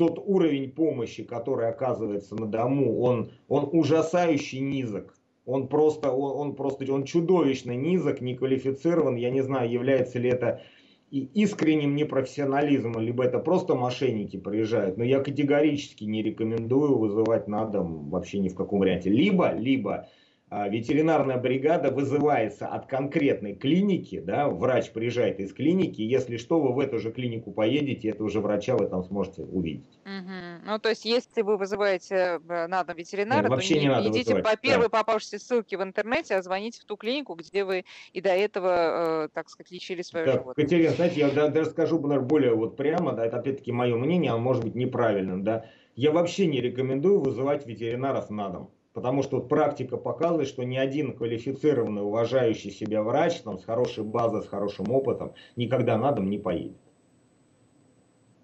[0.00, 5.14] тот уровень помощи, который оказывается на дому, он, он ужасающий низок.
[5.44, 9.16] Он просто, он, он просто, он чудовищно низок, неквалифицирован.
[9.16, 10.62] Я не знаю, является ли это
[11.10, 14.96] и искренним непрофессионализмом, либо это просто мошенники приезжают.
[14.96, 19.10] Но я категорически не рекомендую вызывать на дом вообще ни в каком варианте.
[19.10, 20.08] Либо, либо
[20.50, 26.80] ветеринарная бригада вызывается от конкретной клиники, да, врач приезжает из клиники, если что, вы в
[26.80, 30.00] эту же клинику поедете, этого же врача вы там сможете увидеть.
[30.04, 30.66] Угу.
[30.66, 33.88] Ну, то есть, если вы вызываете э, на дом ветеринара, Нет, вообще то не, не
[33.90, 34.44] надо идите вызывать.
[34.44, 34.98] по первой да.
[34.98, 39.28] попавшейся ссылке в интернете, а звоните в ту клинику, где вы и до этого, э,
[39.32, 40.54] так сказать, лечили свое да, животное.
[40.54, 44.40] Катерина, знаете, я даже скажу наверное, более вот прямо, да, это опять-таки мое мнение, оно
[44.40, 48.70] может быть неправильным, да, я вообще не рекомендую вызывать ветеринаров на дом.
[48.92, 54.02] Потому что вот практика показывает, что ни один квалифицированный, уважающий себя врач там, с хорошей
[54.02, 56.76] базой, с хорошим опытом никогда на дом не поедет.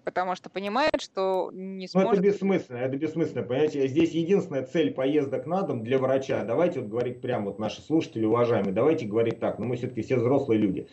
[0.05, 2.07] Потому что понимает, что не сможет...
[2.07, 3.89] Ну, это бессмысленно, это бессмысленно, понимаете?
[3.89, 8.23] Здесь единственная цель поездок на дом для врача, давайте вот говорить прямо, вот наши слушатели,
[8.23, 10.87] уважаемые, давайте говорить так, но ну, мы все-таки все взрослые люди.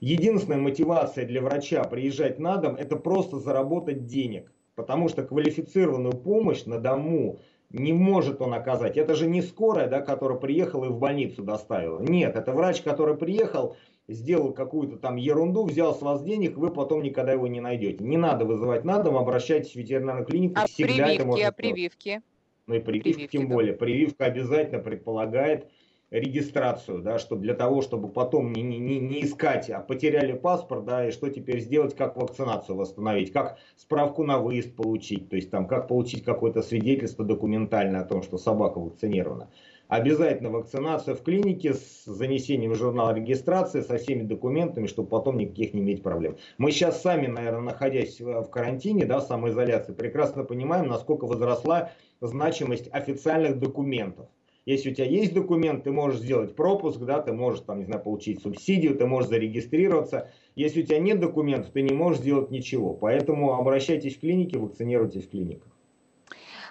[0.00, 4.50] Единственная мотивация для врача приезжать на дом, это просто заработать денег.
[4.76, 7.40] Потому что квалифицированную помощь на дому
[7.70, 8.96] не может он оказать.
[8.96, 12.00] Это же не скорая, да, которая приехала и в больницу доставила.
[12.00, 13.76] Нет, это врач, который приехал,
[14.08, 18.04] сделал какую-то там ерунду, взял с вас денег, вы потом никогда его не найдете.
[18.04, 21.52] Не надо вызывать на дом, обращайтесь в ветеринарную клинику, а всегда прививки, это можно а
[21.52, 22.22] прививки?
[22.66, 23.54] Ну и прививки, прививки тем да.
[23.54, 23.72] более.
[23.74, 25.68] Прививка обязательно предполагает
[26.10, 31.08] регистрацию, да, что для того, чтобы потом не, не, не искать, а потеряли паспорт, да,
[31.08, 35.66] и что теперь сделать, как вакцинацию восстановить, как справку на выезд получить, то есть там,
[35.66, 39.50] как получить какое-то свидетельство документальное о том, что собака вакцинирована.
[39.88, 45.74] Обязательно вакцинация в клинике с занесением в журнал регистрации, со всеми документами, чтобы потом никаких
[45.74, 46.36] не иметь проблем.
[46.56, 51.90] Мы сейчас сами, наверное, находясь в карантине, да, в самоизоляции, прекрасно понимаем, насколько возросла
[52.20, 54.28] значимость официальных документов.
[54.66, 58.02] Если у тебя есть документ, ты можешь сделать пропуск, да, ты можешь там, не знаю,
[58.02, 60.30] получить субсидию, ты можешь зарегистрироваться.
[60.56, 62.94] Если у тебя нет документов, ты не можешь сделать ничего.
[62.94, 65.68] Поэтому обращайтесь в клиники, вакцинируйтесь в клиниках.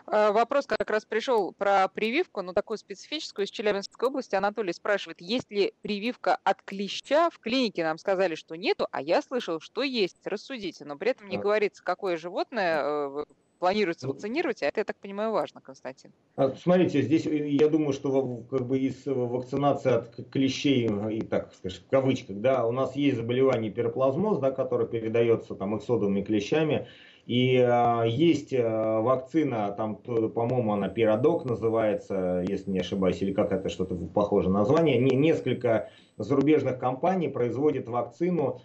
[0.07, 4.35] Э, вопрос как раз пришел про прививку, но такую специфическую из Челябинской области.
[4.35, 7.29] Анатолий спрашивает, есть ли прививка от клеща?
[7.29, 10.17] В клинике нам сказали, что нету, а я слышал, что есть.
[10.25, 13.25] Рассудите, но при этом не говорится, какое животное э,
[13.63, 16.11] планируется ну, вакцинировать, а это, я так понимаю, важно, Константин.
[16.35, 21.53] А, смотрите, здесь э, я думаю, что как бы из вакцинации от клещей, и так
[21.53, 26.87] скажем, в кавычках, да, у нас есть заболевание пироплазмоз, да, которое передается там эксодовыми клещами,
[27.25, 33.53] и э, есть э, вакцина, там, по-моему, она Пиродок называется, если не ошибаюсь, или как
[33.53, 34.97] это что-то похоже название.
[34.97, 38.59] Не, несколько зарубежных компаний производят вакцину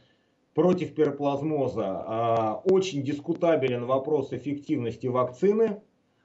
[0.59, 2.63] против пироплазмоза.
[2.65, 5.83] Э, очень дискутабелен вопрос эффективности вакцины,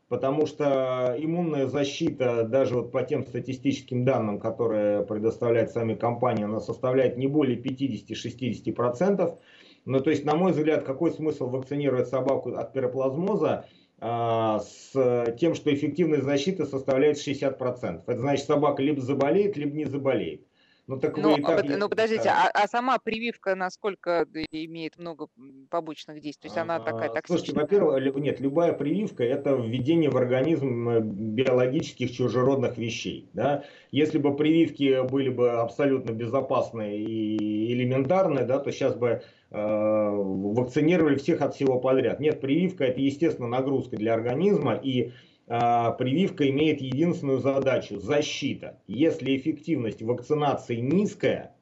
[0.07, 6.61] потому что иммунная защита, даже вот по тем статистическим данным, которые предоставляют сами компании, она
[6.61, 9.37] составляет не более 50-60%.
[9.85, 13.65] Ну, то есть, на мой взгляд, какой смысл вакцинировать собаку от пироплазмоза
[13.99, 18.01] а, с тем, что эффективность защиты составляет 60%.
[18.07, 20.47] Это значит, собака либо заболеет, либо не заболеет.
[20.85, 21.65] Ну, так ну, вы и так...
[21.65, 25.27] ну подождите, а, а сама прививка насколько имеет много
[25.69, 26.49] побочных действий?
[26.49, 27.37] То есть она такая токсичная?
[27.37, 33.29] Слушайте, во-первых, нет, любая прививка это введение в организм э, биологических чужеродных вещей.
[33.33, 33.63] Да?
[33.91, 41.15] Если бы прививки были бы абсолютно безопасные и элементарные, да, то сейчас бы э, вакцинировали
[41.15, 42.19] всех от всего подряд.
[42.19, 45.11] Нет, прививка это, естественно, нагрузка для организма и а,
[45.59, 48.79] прививка имеет единственную задачу– защита.
[48.87, 51.55] Если эффективность вакцинации низкая,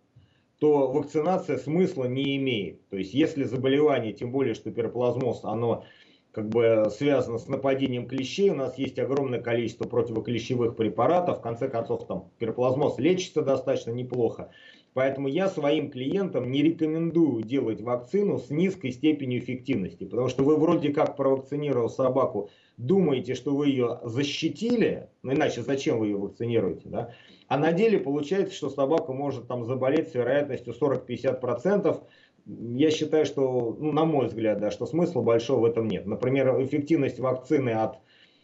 [0.59, 2.87] то вакцинация смысла не имеет.
[2.89, 5.83] То есть если заболевание, тем более что пироплазмоз, оно
[6.31, 11.67] как бы связано с нападением клещей, у нас есть огромное количество противоклещевых препаратов, в конце
[11.67, 14.51] концов там пироплазмоз лечится достаточно неплохо.
[14.93, 20.57] Поэтому я своим клиентам не рекомендую делать вакцину с низкой степенью эффективности, потому что вы
[20.57, 22.49] вроде как провакцинировав собаку
[22.81, 27.13] думаете, что вы ее защитили, ну иначе зачем вы ее вакцинируете, да?
[27.47, 32.03] А на деле получается, что собака может там заболеть с вероятностью 40-50%.
[32.45, 36.07] Я считаю, что, ну, на мой взгляд, да, что смысла большого в этом нет.
[36.07, 37.99] Например, эффективность вакцины от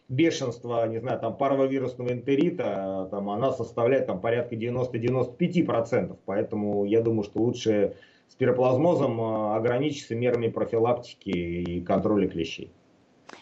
[0.08, 6.18] бешенства, не знаю, там паровирусного энтерита, там она составляет там порядка 90-95%.
[6.26, 7.96] Поэтому я думаю, что лучше
[8.28, 12.72] с пироплазмозом а, ограничиться мерами профилактики и контроля клещей.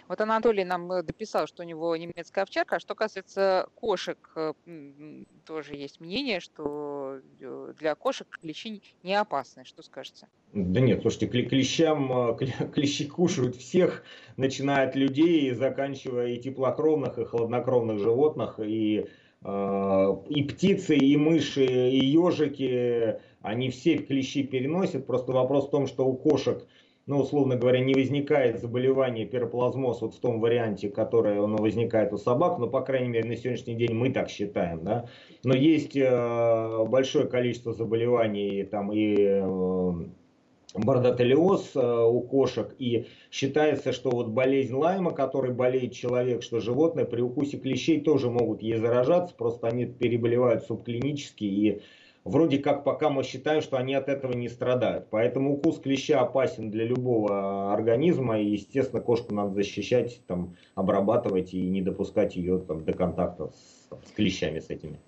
[0.07, 2.75] Вот Анатолий нам э, дописал, что у него немецкая овчарка.
[2.75, 4.53] А что касается кошек, э,
[5.45, 9.65] тоже есть мнение, что э, для кошек клещи не опасны.
[9.65, 10.27] Что скажете?
[10.53, 12.37] Да нет, слушайте, клещам,
[12.73, 14.03] клещи кушают всех,
[14.37, 19.07] начиная от людей, заканчивая и теплокровных, и холоднокровных животных, и
[19.47, 25.05] и птицы, и мыши, и ежики, они все клещи переносят.
[25.05, 26.65] Просто вопрос в том, что у кошек
[27.07, 32.17] ну, условно говоря, не возникает заболевание пироплазмоз вот в том варианте, которое оно возникает у
[32.17, 35.05] собак, но, по крайней мере, на сегодняшний день мы так считаем, да.
[35.43, 39.91] Но есть э, большое количество заболеваний там и э,
[40.73, 47.05] бордотелиоз э, у кошек, и считается, что вот болезнь Лайма, которой болеет человек, что животное
[47.05, 51.81] при укусе клещей тоже могут ей заражаться, просто они переболевают субклинически и
[52.25, 55.07] вроде как пока мы считаем, что они от этого не страдают.
[55.09, 61.61] Поэтому укус клеща опасен для любого организма, и, естественно, кошку надо защищать, там, обрабатывать и
[61.61, 64.99] не допускать ее там, до контакта с, с клещами с этими.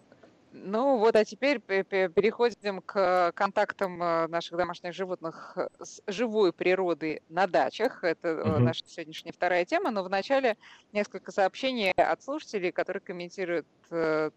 [0.70, 7.48] Ну вот, а теперь переходим к контактам э, наших домашних животных с живой природой на
[7.48, 8.04] дачах.
[8.04, 8.60] Это угу.
[8.60, 10.58] наша сегодняшняя вторая тема, но вначале
[10.92, 14.30] несколько сообщений от слушателей, которые комментируют э,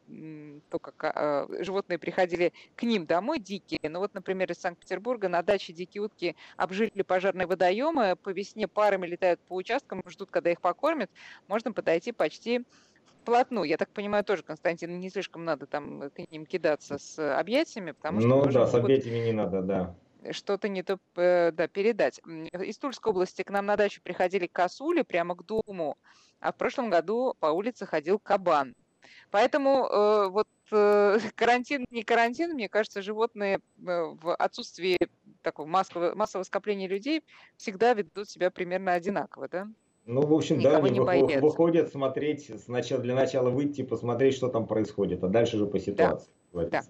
[0.71, 3.81] то, как животные приходили к ним домой, дикие.
[3.91, 9.09] Ну вот, например, из Санкт-Петербурга на даче дикие утки обжили пожарные водоемы, по весне парами
[9.09, 11.11] летают по участкам, ждут, когда их покормят.
[11.49, 12.65] Можно подойти почти
[13.23, 13.69] вплотную.
[13.69, 18.21] Я так понимаю, тоже, Константин, не слишком надо там к ним кидаться с объятиями, потому
[18.21, 18.29] что...
[18.29, 19.95] Ну да, с объятиями не надо, да
[20.33, 22.21] что-то не то э, да, передать.
[22.53, 25.97] Из Тульской области к нам на дачу приходили косули прямо к дому,
[26.41, 28.75] а в прошлом году по улице ходил кабан.
[29.31, 34.99] Поэтому э, вот э, карантин, не карантин, мне кажется, животные э, в отсутствии
[35.43, 37.25] такого массового, массового скопления людей
[37.57, 39.69] всегда ведут себя примерно одинаково, да?
[40.11, 44.49] Ну, в общем, Никого да, они выходят, выходят смотреть, сначала, для начала выйти, посмотреть, что
[44.49, 46.29] там происходит, а дальше же по ситуации.
[46.53, 46.65] Да.
[46.65, 46.83] да.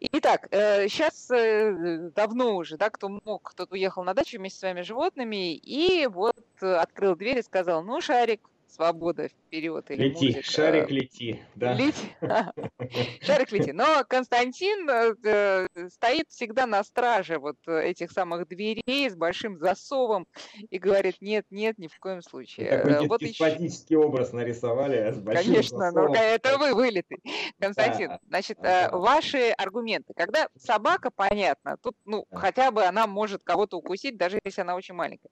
[0.00, 4.60] Итак, сейчас э, э, давно уже, да, кто мог, кто-то уехал на дачу вместе с
[4.60, 8.40] своими животными, и вот э, открыл дверь и сказал, ну, Шарик,
[8.72, 9.90] свобода вперед.
[9.90, 10.50] Или лети, музыка.
[10.50, 11.42] шарик лети.
[11.54, 11.74] Да.
[11.74, 12.16] Лети.
[13.22, 13.72] Шарик лети.
[13.72, 20.26] Но Константин э, стоит всегда на страже вот этих самых дверей с большим засовом
[20.70, 22.68] и говорит, нет, нет, ни в коем случае.
[22.70, 24.06] Такой э, вот деспотический еще...
[24.06, 27.18] образ нарисовали с большим Конечно, но это вы вылитый.
[27.60, 28.20] Константин, да.
[28.28, 28.98] значит, э, ага.
[28.98, 30.12] ваши аргументы.
[30.16, 32.38] Когда собака, понятно, тут, ну, да.
[32.38, 35.30] хотя бы она может кого-то укусить, даже если она очень маленькая.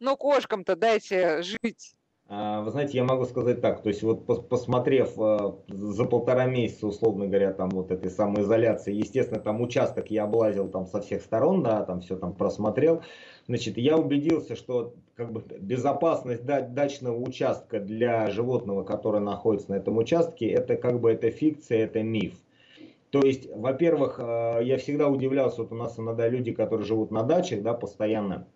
[0.00, 1.94] Но кошкам-то дайте жить
[2.28, 7.26] вы знаете, я могу сказать так, то есть вот посмотрев а, за полтора месяца, условно
[7.26, 11.84] говоря, там вот этой самоизоляции, естественно, там участок я облазил там со всех сторон, да,
[11.84, 13.00] там все там просмотрел,
[13.46, 19.96] значит, я убедился, что как бы безопасность дачного участка для животного, которое находится на этом
[19.96, 22.34] участке, это как бы это фикция, это миф.
[23.08, 27.22] То есть, во-первых, а, я всегда удивлялся, вот у нас иногда люди, которые живут на
[27.22, 28.46] дачах, да, постоянно,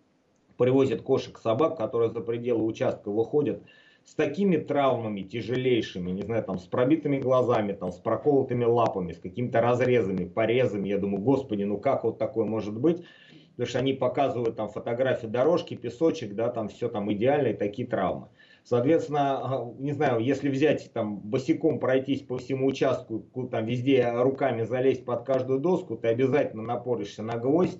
[0.57, 3.63] привозят кошек, собак, которые за пределы участка выходят
[4.05, 9.19] с такими травмами тяжелейшими, не знаю, там с пробитыми глазами, там с проколотыми лапами, с
[9.19, 10.89] какими-то разрезами, порезами.
[10.89, 13.03] Я думаю, господи, ну как вот такое может быть?
[13.51, 17.87] Потому что они показывают там фотографии дорожки, песочек, да, там все там идеально и такие
[17.87, 18.29] травмы.
[18.63, 23.19] Соответственно, не знаю, если взять там босиком пройтись по всему участку,
[23.51, 27.79] там везде руками залезть под каждую доску, ты обязательно напоришься на гвоздь,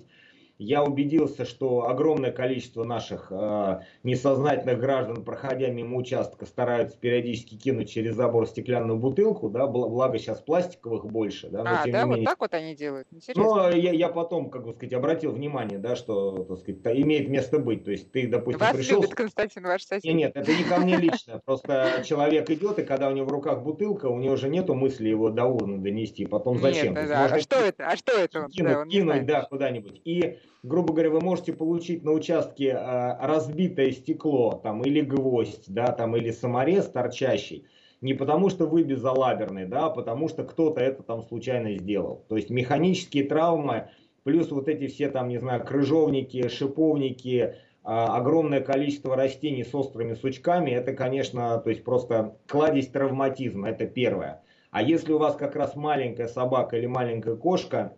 [0.58, 7.90] я убедился, что огромное количество наших э, несознательных граждан, проходя мимо участка, стараются периодически кинуть
[7.90, 11.48] через забор стеклянную бутылку, да, благо сейчас пластиковых больше.
[11.48, 12.18] Да, но, а, да, менее...
[12.18, 13.08] вот так вот они делают?
[13.34, 17.58] Ну, я, я потом, как бы сказать, обратил внимание, да, что, так сказать, имеет место
[17.58, 17.84] быть.
[17.84, 19.00] То есть ты, допустим, Вас пришел...
[19.00, 20.04] любит Константин, ваш сосед.
[20.04, 21.40] Нет, нет, это не ко мне лично.
[21.44, 25.08] Просто человек идет, и когда у него в руках бутылка, у него же нету мысли
[25.08, 26.26] его до урны донести.
[26.26, 26.94] Потом зачем?
[26.94, 27.86] Нет, да, а что это?
[27.88, 28.48] А что это?
[28.50, 30.00] Кинуть, да, кинуть да, куда-нибудь.
[30.04, 35.92] И грубо говоря, вы можете получить на участке э, разбитое стекло, там, или гвоздь, да,
[35.92, 37.66] там, или саморез торчащий,
[38.00, 42.24] не потому что вы безалаберный, да, а потому что кто-то это там случайно сделал.
[42.28, 43.90] То есть механические травмы,
[44.24, 47.52] плюс вот эти все там, не знаю, крыжовники, шиповники, э,
[47.84, 54.42] огромное количество растений с острыми сучками, это, конечно, то есть просто кладезь травматизма, это первое.
[54.70, 57.96] А если у вас как раз маленькая собака или маленькая кошка,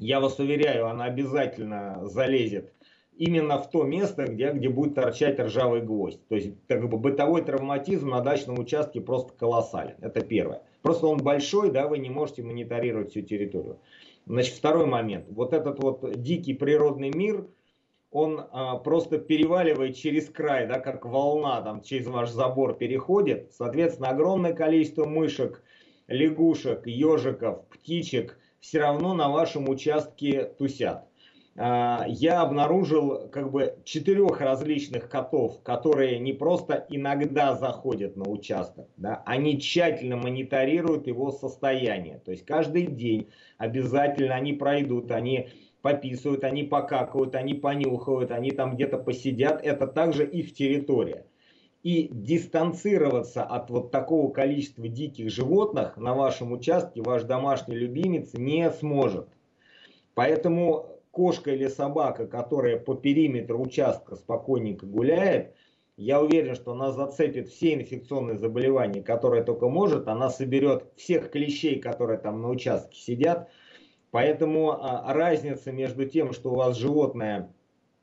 [0.00, 2.72] я вас уверяю, она обязательно залезет
[3.16, 6.26] именно в то место, где, где будет торчать ржавый гвоздь.
[6.28, 9.96] То есть как бы бытовой травматизм на дачном участке просто колоссален.
[10.00, 10.62] Это первое.
[10.80, 13.78] Просто он большой, да, вы не можете мониторировать всю территорию.
[14.24, 15.26] Значит, второй момент.
[15.28, 17.46] Вот этот вот дикий природный мир,
[18.10, 23.52] он а, просто переваливает через край, да, как волна там через ваш забор переходит.
[23.52, 25.62] Соответственно, огромное количество мышек,
[26.08, 31.06] лягушек, ежиков, птичек– все равно на вашем участке тусят.
[31.56, 38.88] А, я обнаружил как бы четырех различных котов, которые не просто иногда заходят на участок,
[38.96, 42.20] да, они тщательно мониторируют его состояние.
[42.24, 45.48] То есть каждый день обязательно они пройдут, они
[45.82, 49.60] пописывают, они покакают, они понюхают, они там где-то посидят.
[49.64, 51.26] Это также их территория.
[51.82, 58.70] И дистанцироваться от вот такого количества диких животных на вашем участке ваш домашний любимец не
[58.70, 59.28] сможет.
[60.14, 65.54] Поэтому кошка или собака, которая по периметру участка спокойненько гуляет,
[65.96, 70.08] я уверен, что она зацепит все инфекционные заболевания, которые только может.
[70.08, 73.50] Она соберет всех клещей, которые там на участке сидят.
[74.10, 77.52] Поэтому а, разница между тем, что у вас животное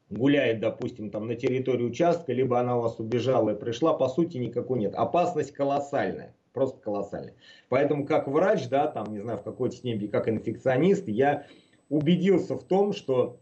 [0.10, 4.38] гуляет, допустим, там на территории участка, либо она у вас убежала и пришла, по сути
[4.38, 4.96] никакой нет.
[4.96, 7.36] Опасность колоссальная, просто колоссальная.
[7.70, 11.46] Поэтому как врач, да, там, не знаю, в какой-то степени, как инфекционист, я
[11.90, 13.40] убедился в том, что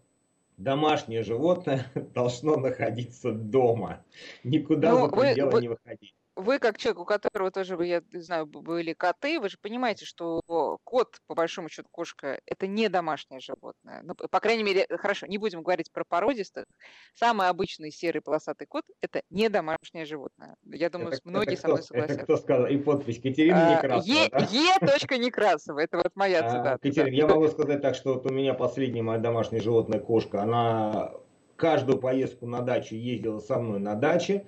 [0.57, 4.03] домашнее животное должно находиться дома,
[4.43, 8.45] никуда ну, за пределы вы, не выходить вы, как человек, у которого тоже, я знаю,
[8.45, 10.41] были коты, вы же понимаете, что
[10.83, 14.01] кот, по большому счету, кошка, это не домашнее животное.
[14.03, 16.65] Ну, по крайней мере, хорошо, не будем говорить про породистых.
[17.13, 20.55] Самый обычный серый полосатый кот– это не домашнее животное.
[20.65, 22.13] Я думаю, это, многие это со мной согласятся.
[22.15, 22.67] Это кто сказал?
[22.67, 24.47] И подпись Катерина а, Некрасова, Е, да?
[25.15, 25.17] Е.
[25.17, 26.79] Некрасова, это вот моя а, цитата.
[26.81, 27.15] Катерина, да.
[27.15, 31.13] я могу сказать так, что вот у меня последняя моя домашняя животное кошка, она
[31.55, 34.45] каждую поездку на дачу ездила со мной на даче,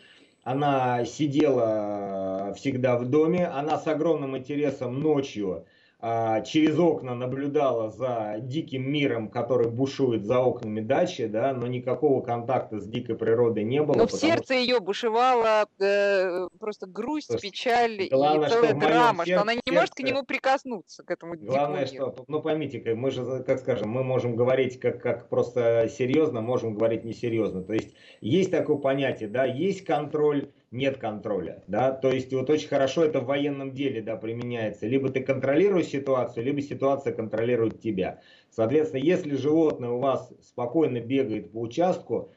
[0.47, 5.65] она сидела всегда в доме, она с огромным интересом ночью
[5.99, 12.79] через окна наблюдала за диким миром, который бушует за окнами дачи, да, но никакого контакта
[12.79, 13.95] с дикой природой не было.
[13.95, 14.53] Но в сердце что...
[14.53, 19.53] ее бушевала э, просто грусть, есть, печаль главное, и целая что драма, сердце, что она
[19.55, 19.79] не сердце...
[19.79, 24.03] может к нему прикоснуться, к этому Главное, что, ну поймите, мы же, как скажем, мы
[24.03, 27.63] можем говорить как, как просто серьезно, можем говорить несерьезно.
[27.63, 32.67] То есть есть такое понятие, да, есть контроль, нет контроля, да, то есть вот очень
[32.67, 38.21] хорошо это в военном деле, да, применяется, либо ты контролируешь ситуацию, либо ситуация контролирует тебя.
[38.49, 42.31] Соответственно, если животное у вас спокойно бегает по участку,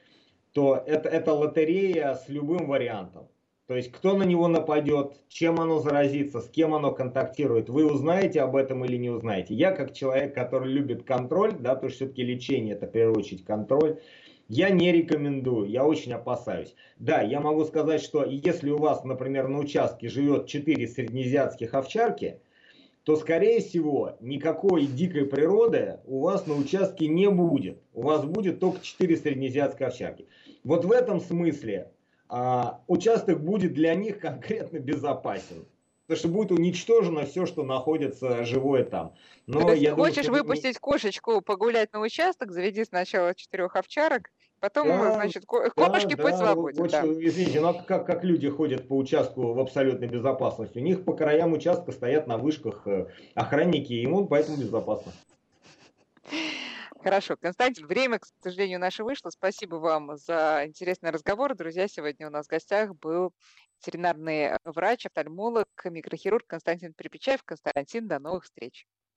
[0.53, 3.28] то это, это лотерея с любым вариантом.
[3.66, 8.41] То есть кто на него нападет, чем оно заразится, с кем оно контактирует, вы узнаете
[8.43, 9.55] об этом или не узнаете.
[9.55, 13.45] Я как человек, который любит контроль, да, то есть все-таки лечение это в первую очередь
[13.45, 14.01] контроль,
[14.51, 16.74] Я не рекомендую, я очень опасаюсь.
[16.98, 22.40] Да, я могу сказать, что если у вас, например, на участке живет 4 среднеазиатских овчарки,
[23.05, 27.80] то, скорее всего, никакой дикой природы у вас на участке не будет.
[27.94, 30.26] У вас будет только 4 среднеазиатских овчарки.
[30.64, 31.92] Вот в этом смысле
[32.28, 35.64] а, участок будет для них конкретно безопасен.
[36.09, 39.14] Потому что будет уничтожено все, что находится живое там.
[39.46, 40.80] Но То есть я хочешь думаю, выпустить не...
[40.80, 46.53] кошечку погулять на участок, заведи сначала четырех овчарок, Потом, да, значит, кошки да, пусть да,
[46.53, 46.87] свободен.
[46.87, 47.07] да.
[47.07, 50.77] Извините, но как, как люди ходят по участку в абсолютной безопасности?
[50.77, 55.13] У них по краям участка стоят на вышках э, охранники, и ему поэтому безопасно.
[57.03, 57.37] Хорошо.
[57.41, 59.31] Константин, время, к сожалению, наше вышло.
[59.31, 61.55] Спасибо вам за интересный разговор.
[61.55, 63.33] Друзья, сегодня у нас в гостях был
[63.79, 67.43] ветеринарный врач, офтальмолог, микрохирург Константин Припечаев.
[67.45, 68.87] Константин, до новых встреч.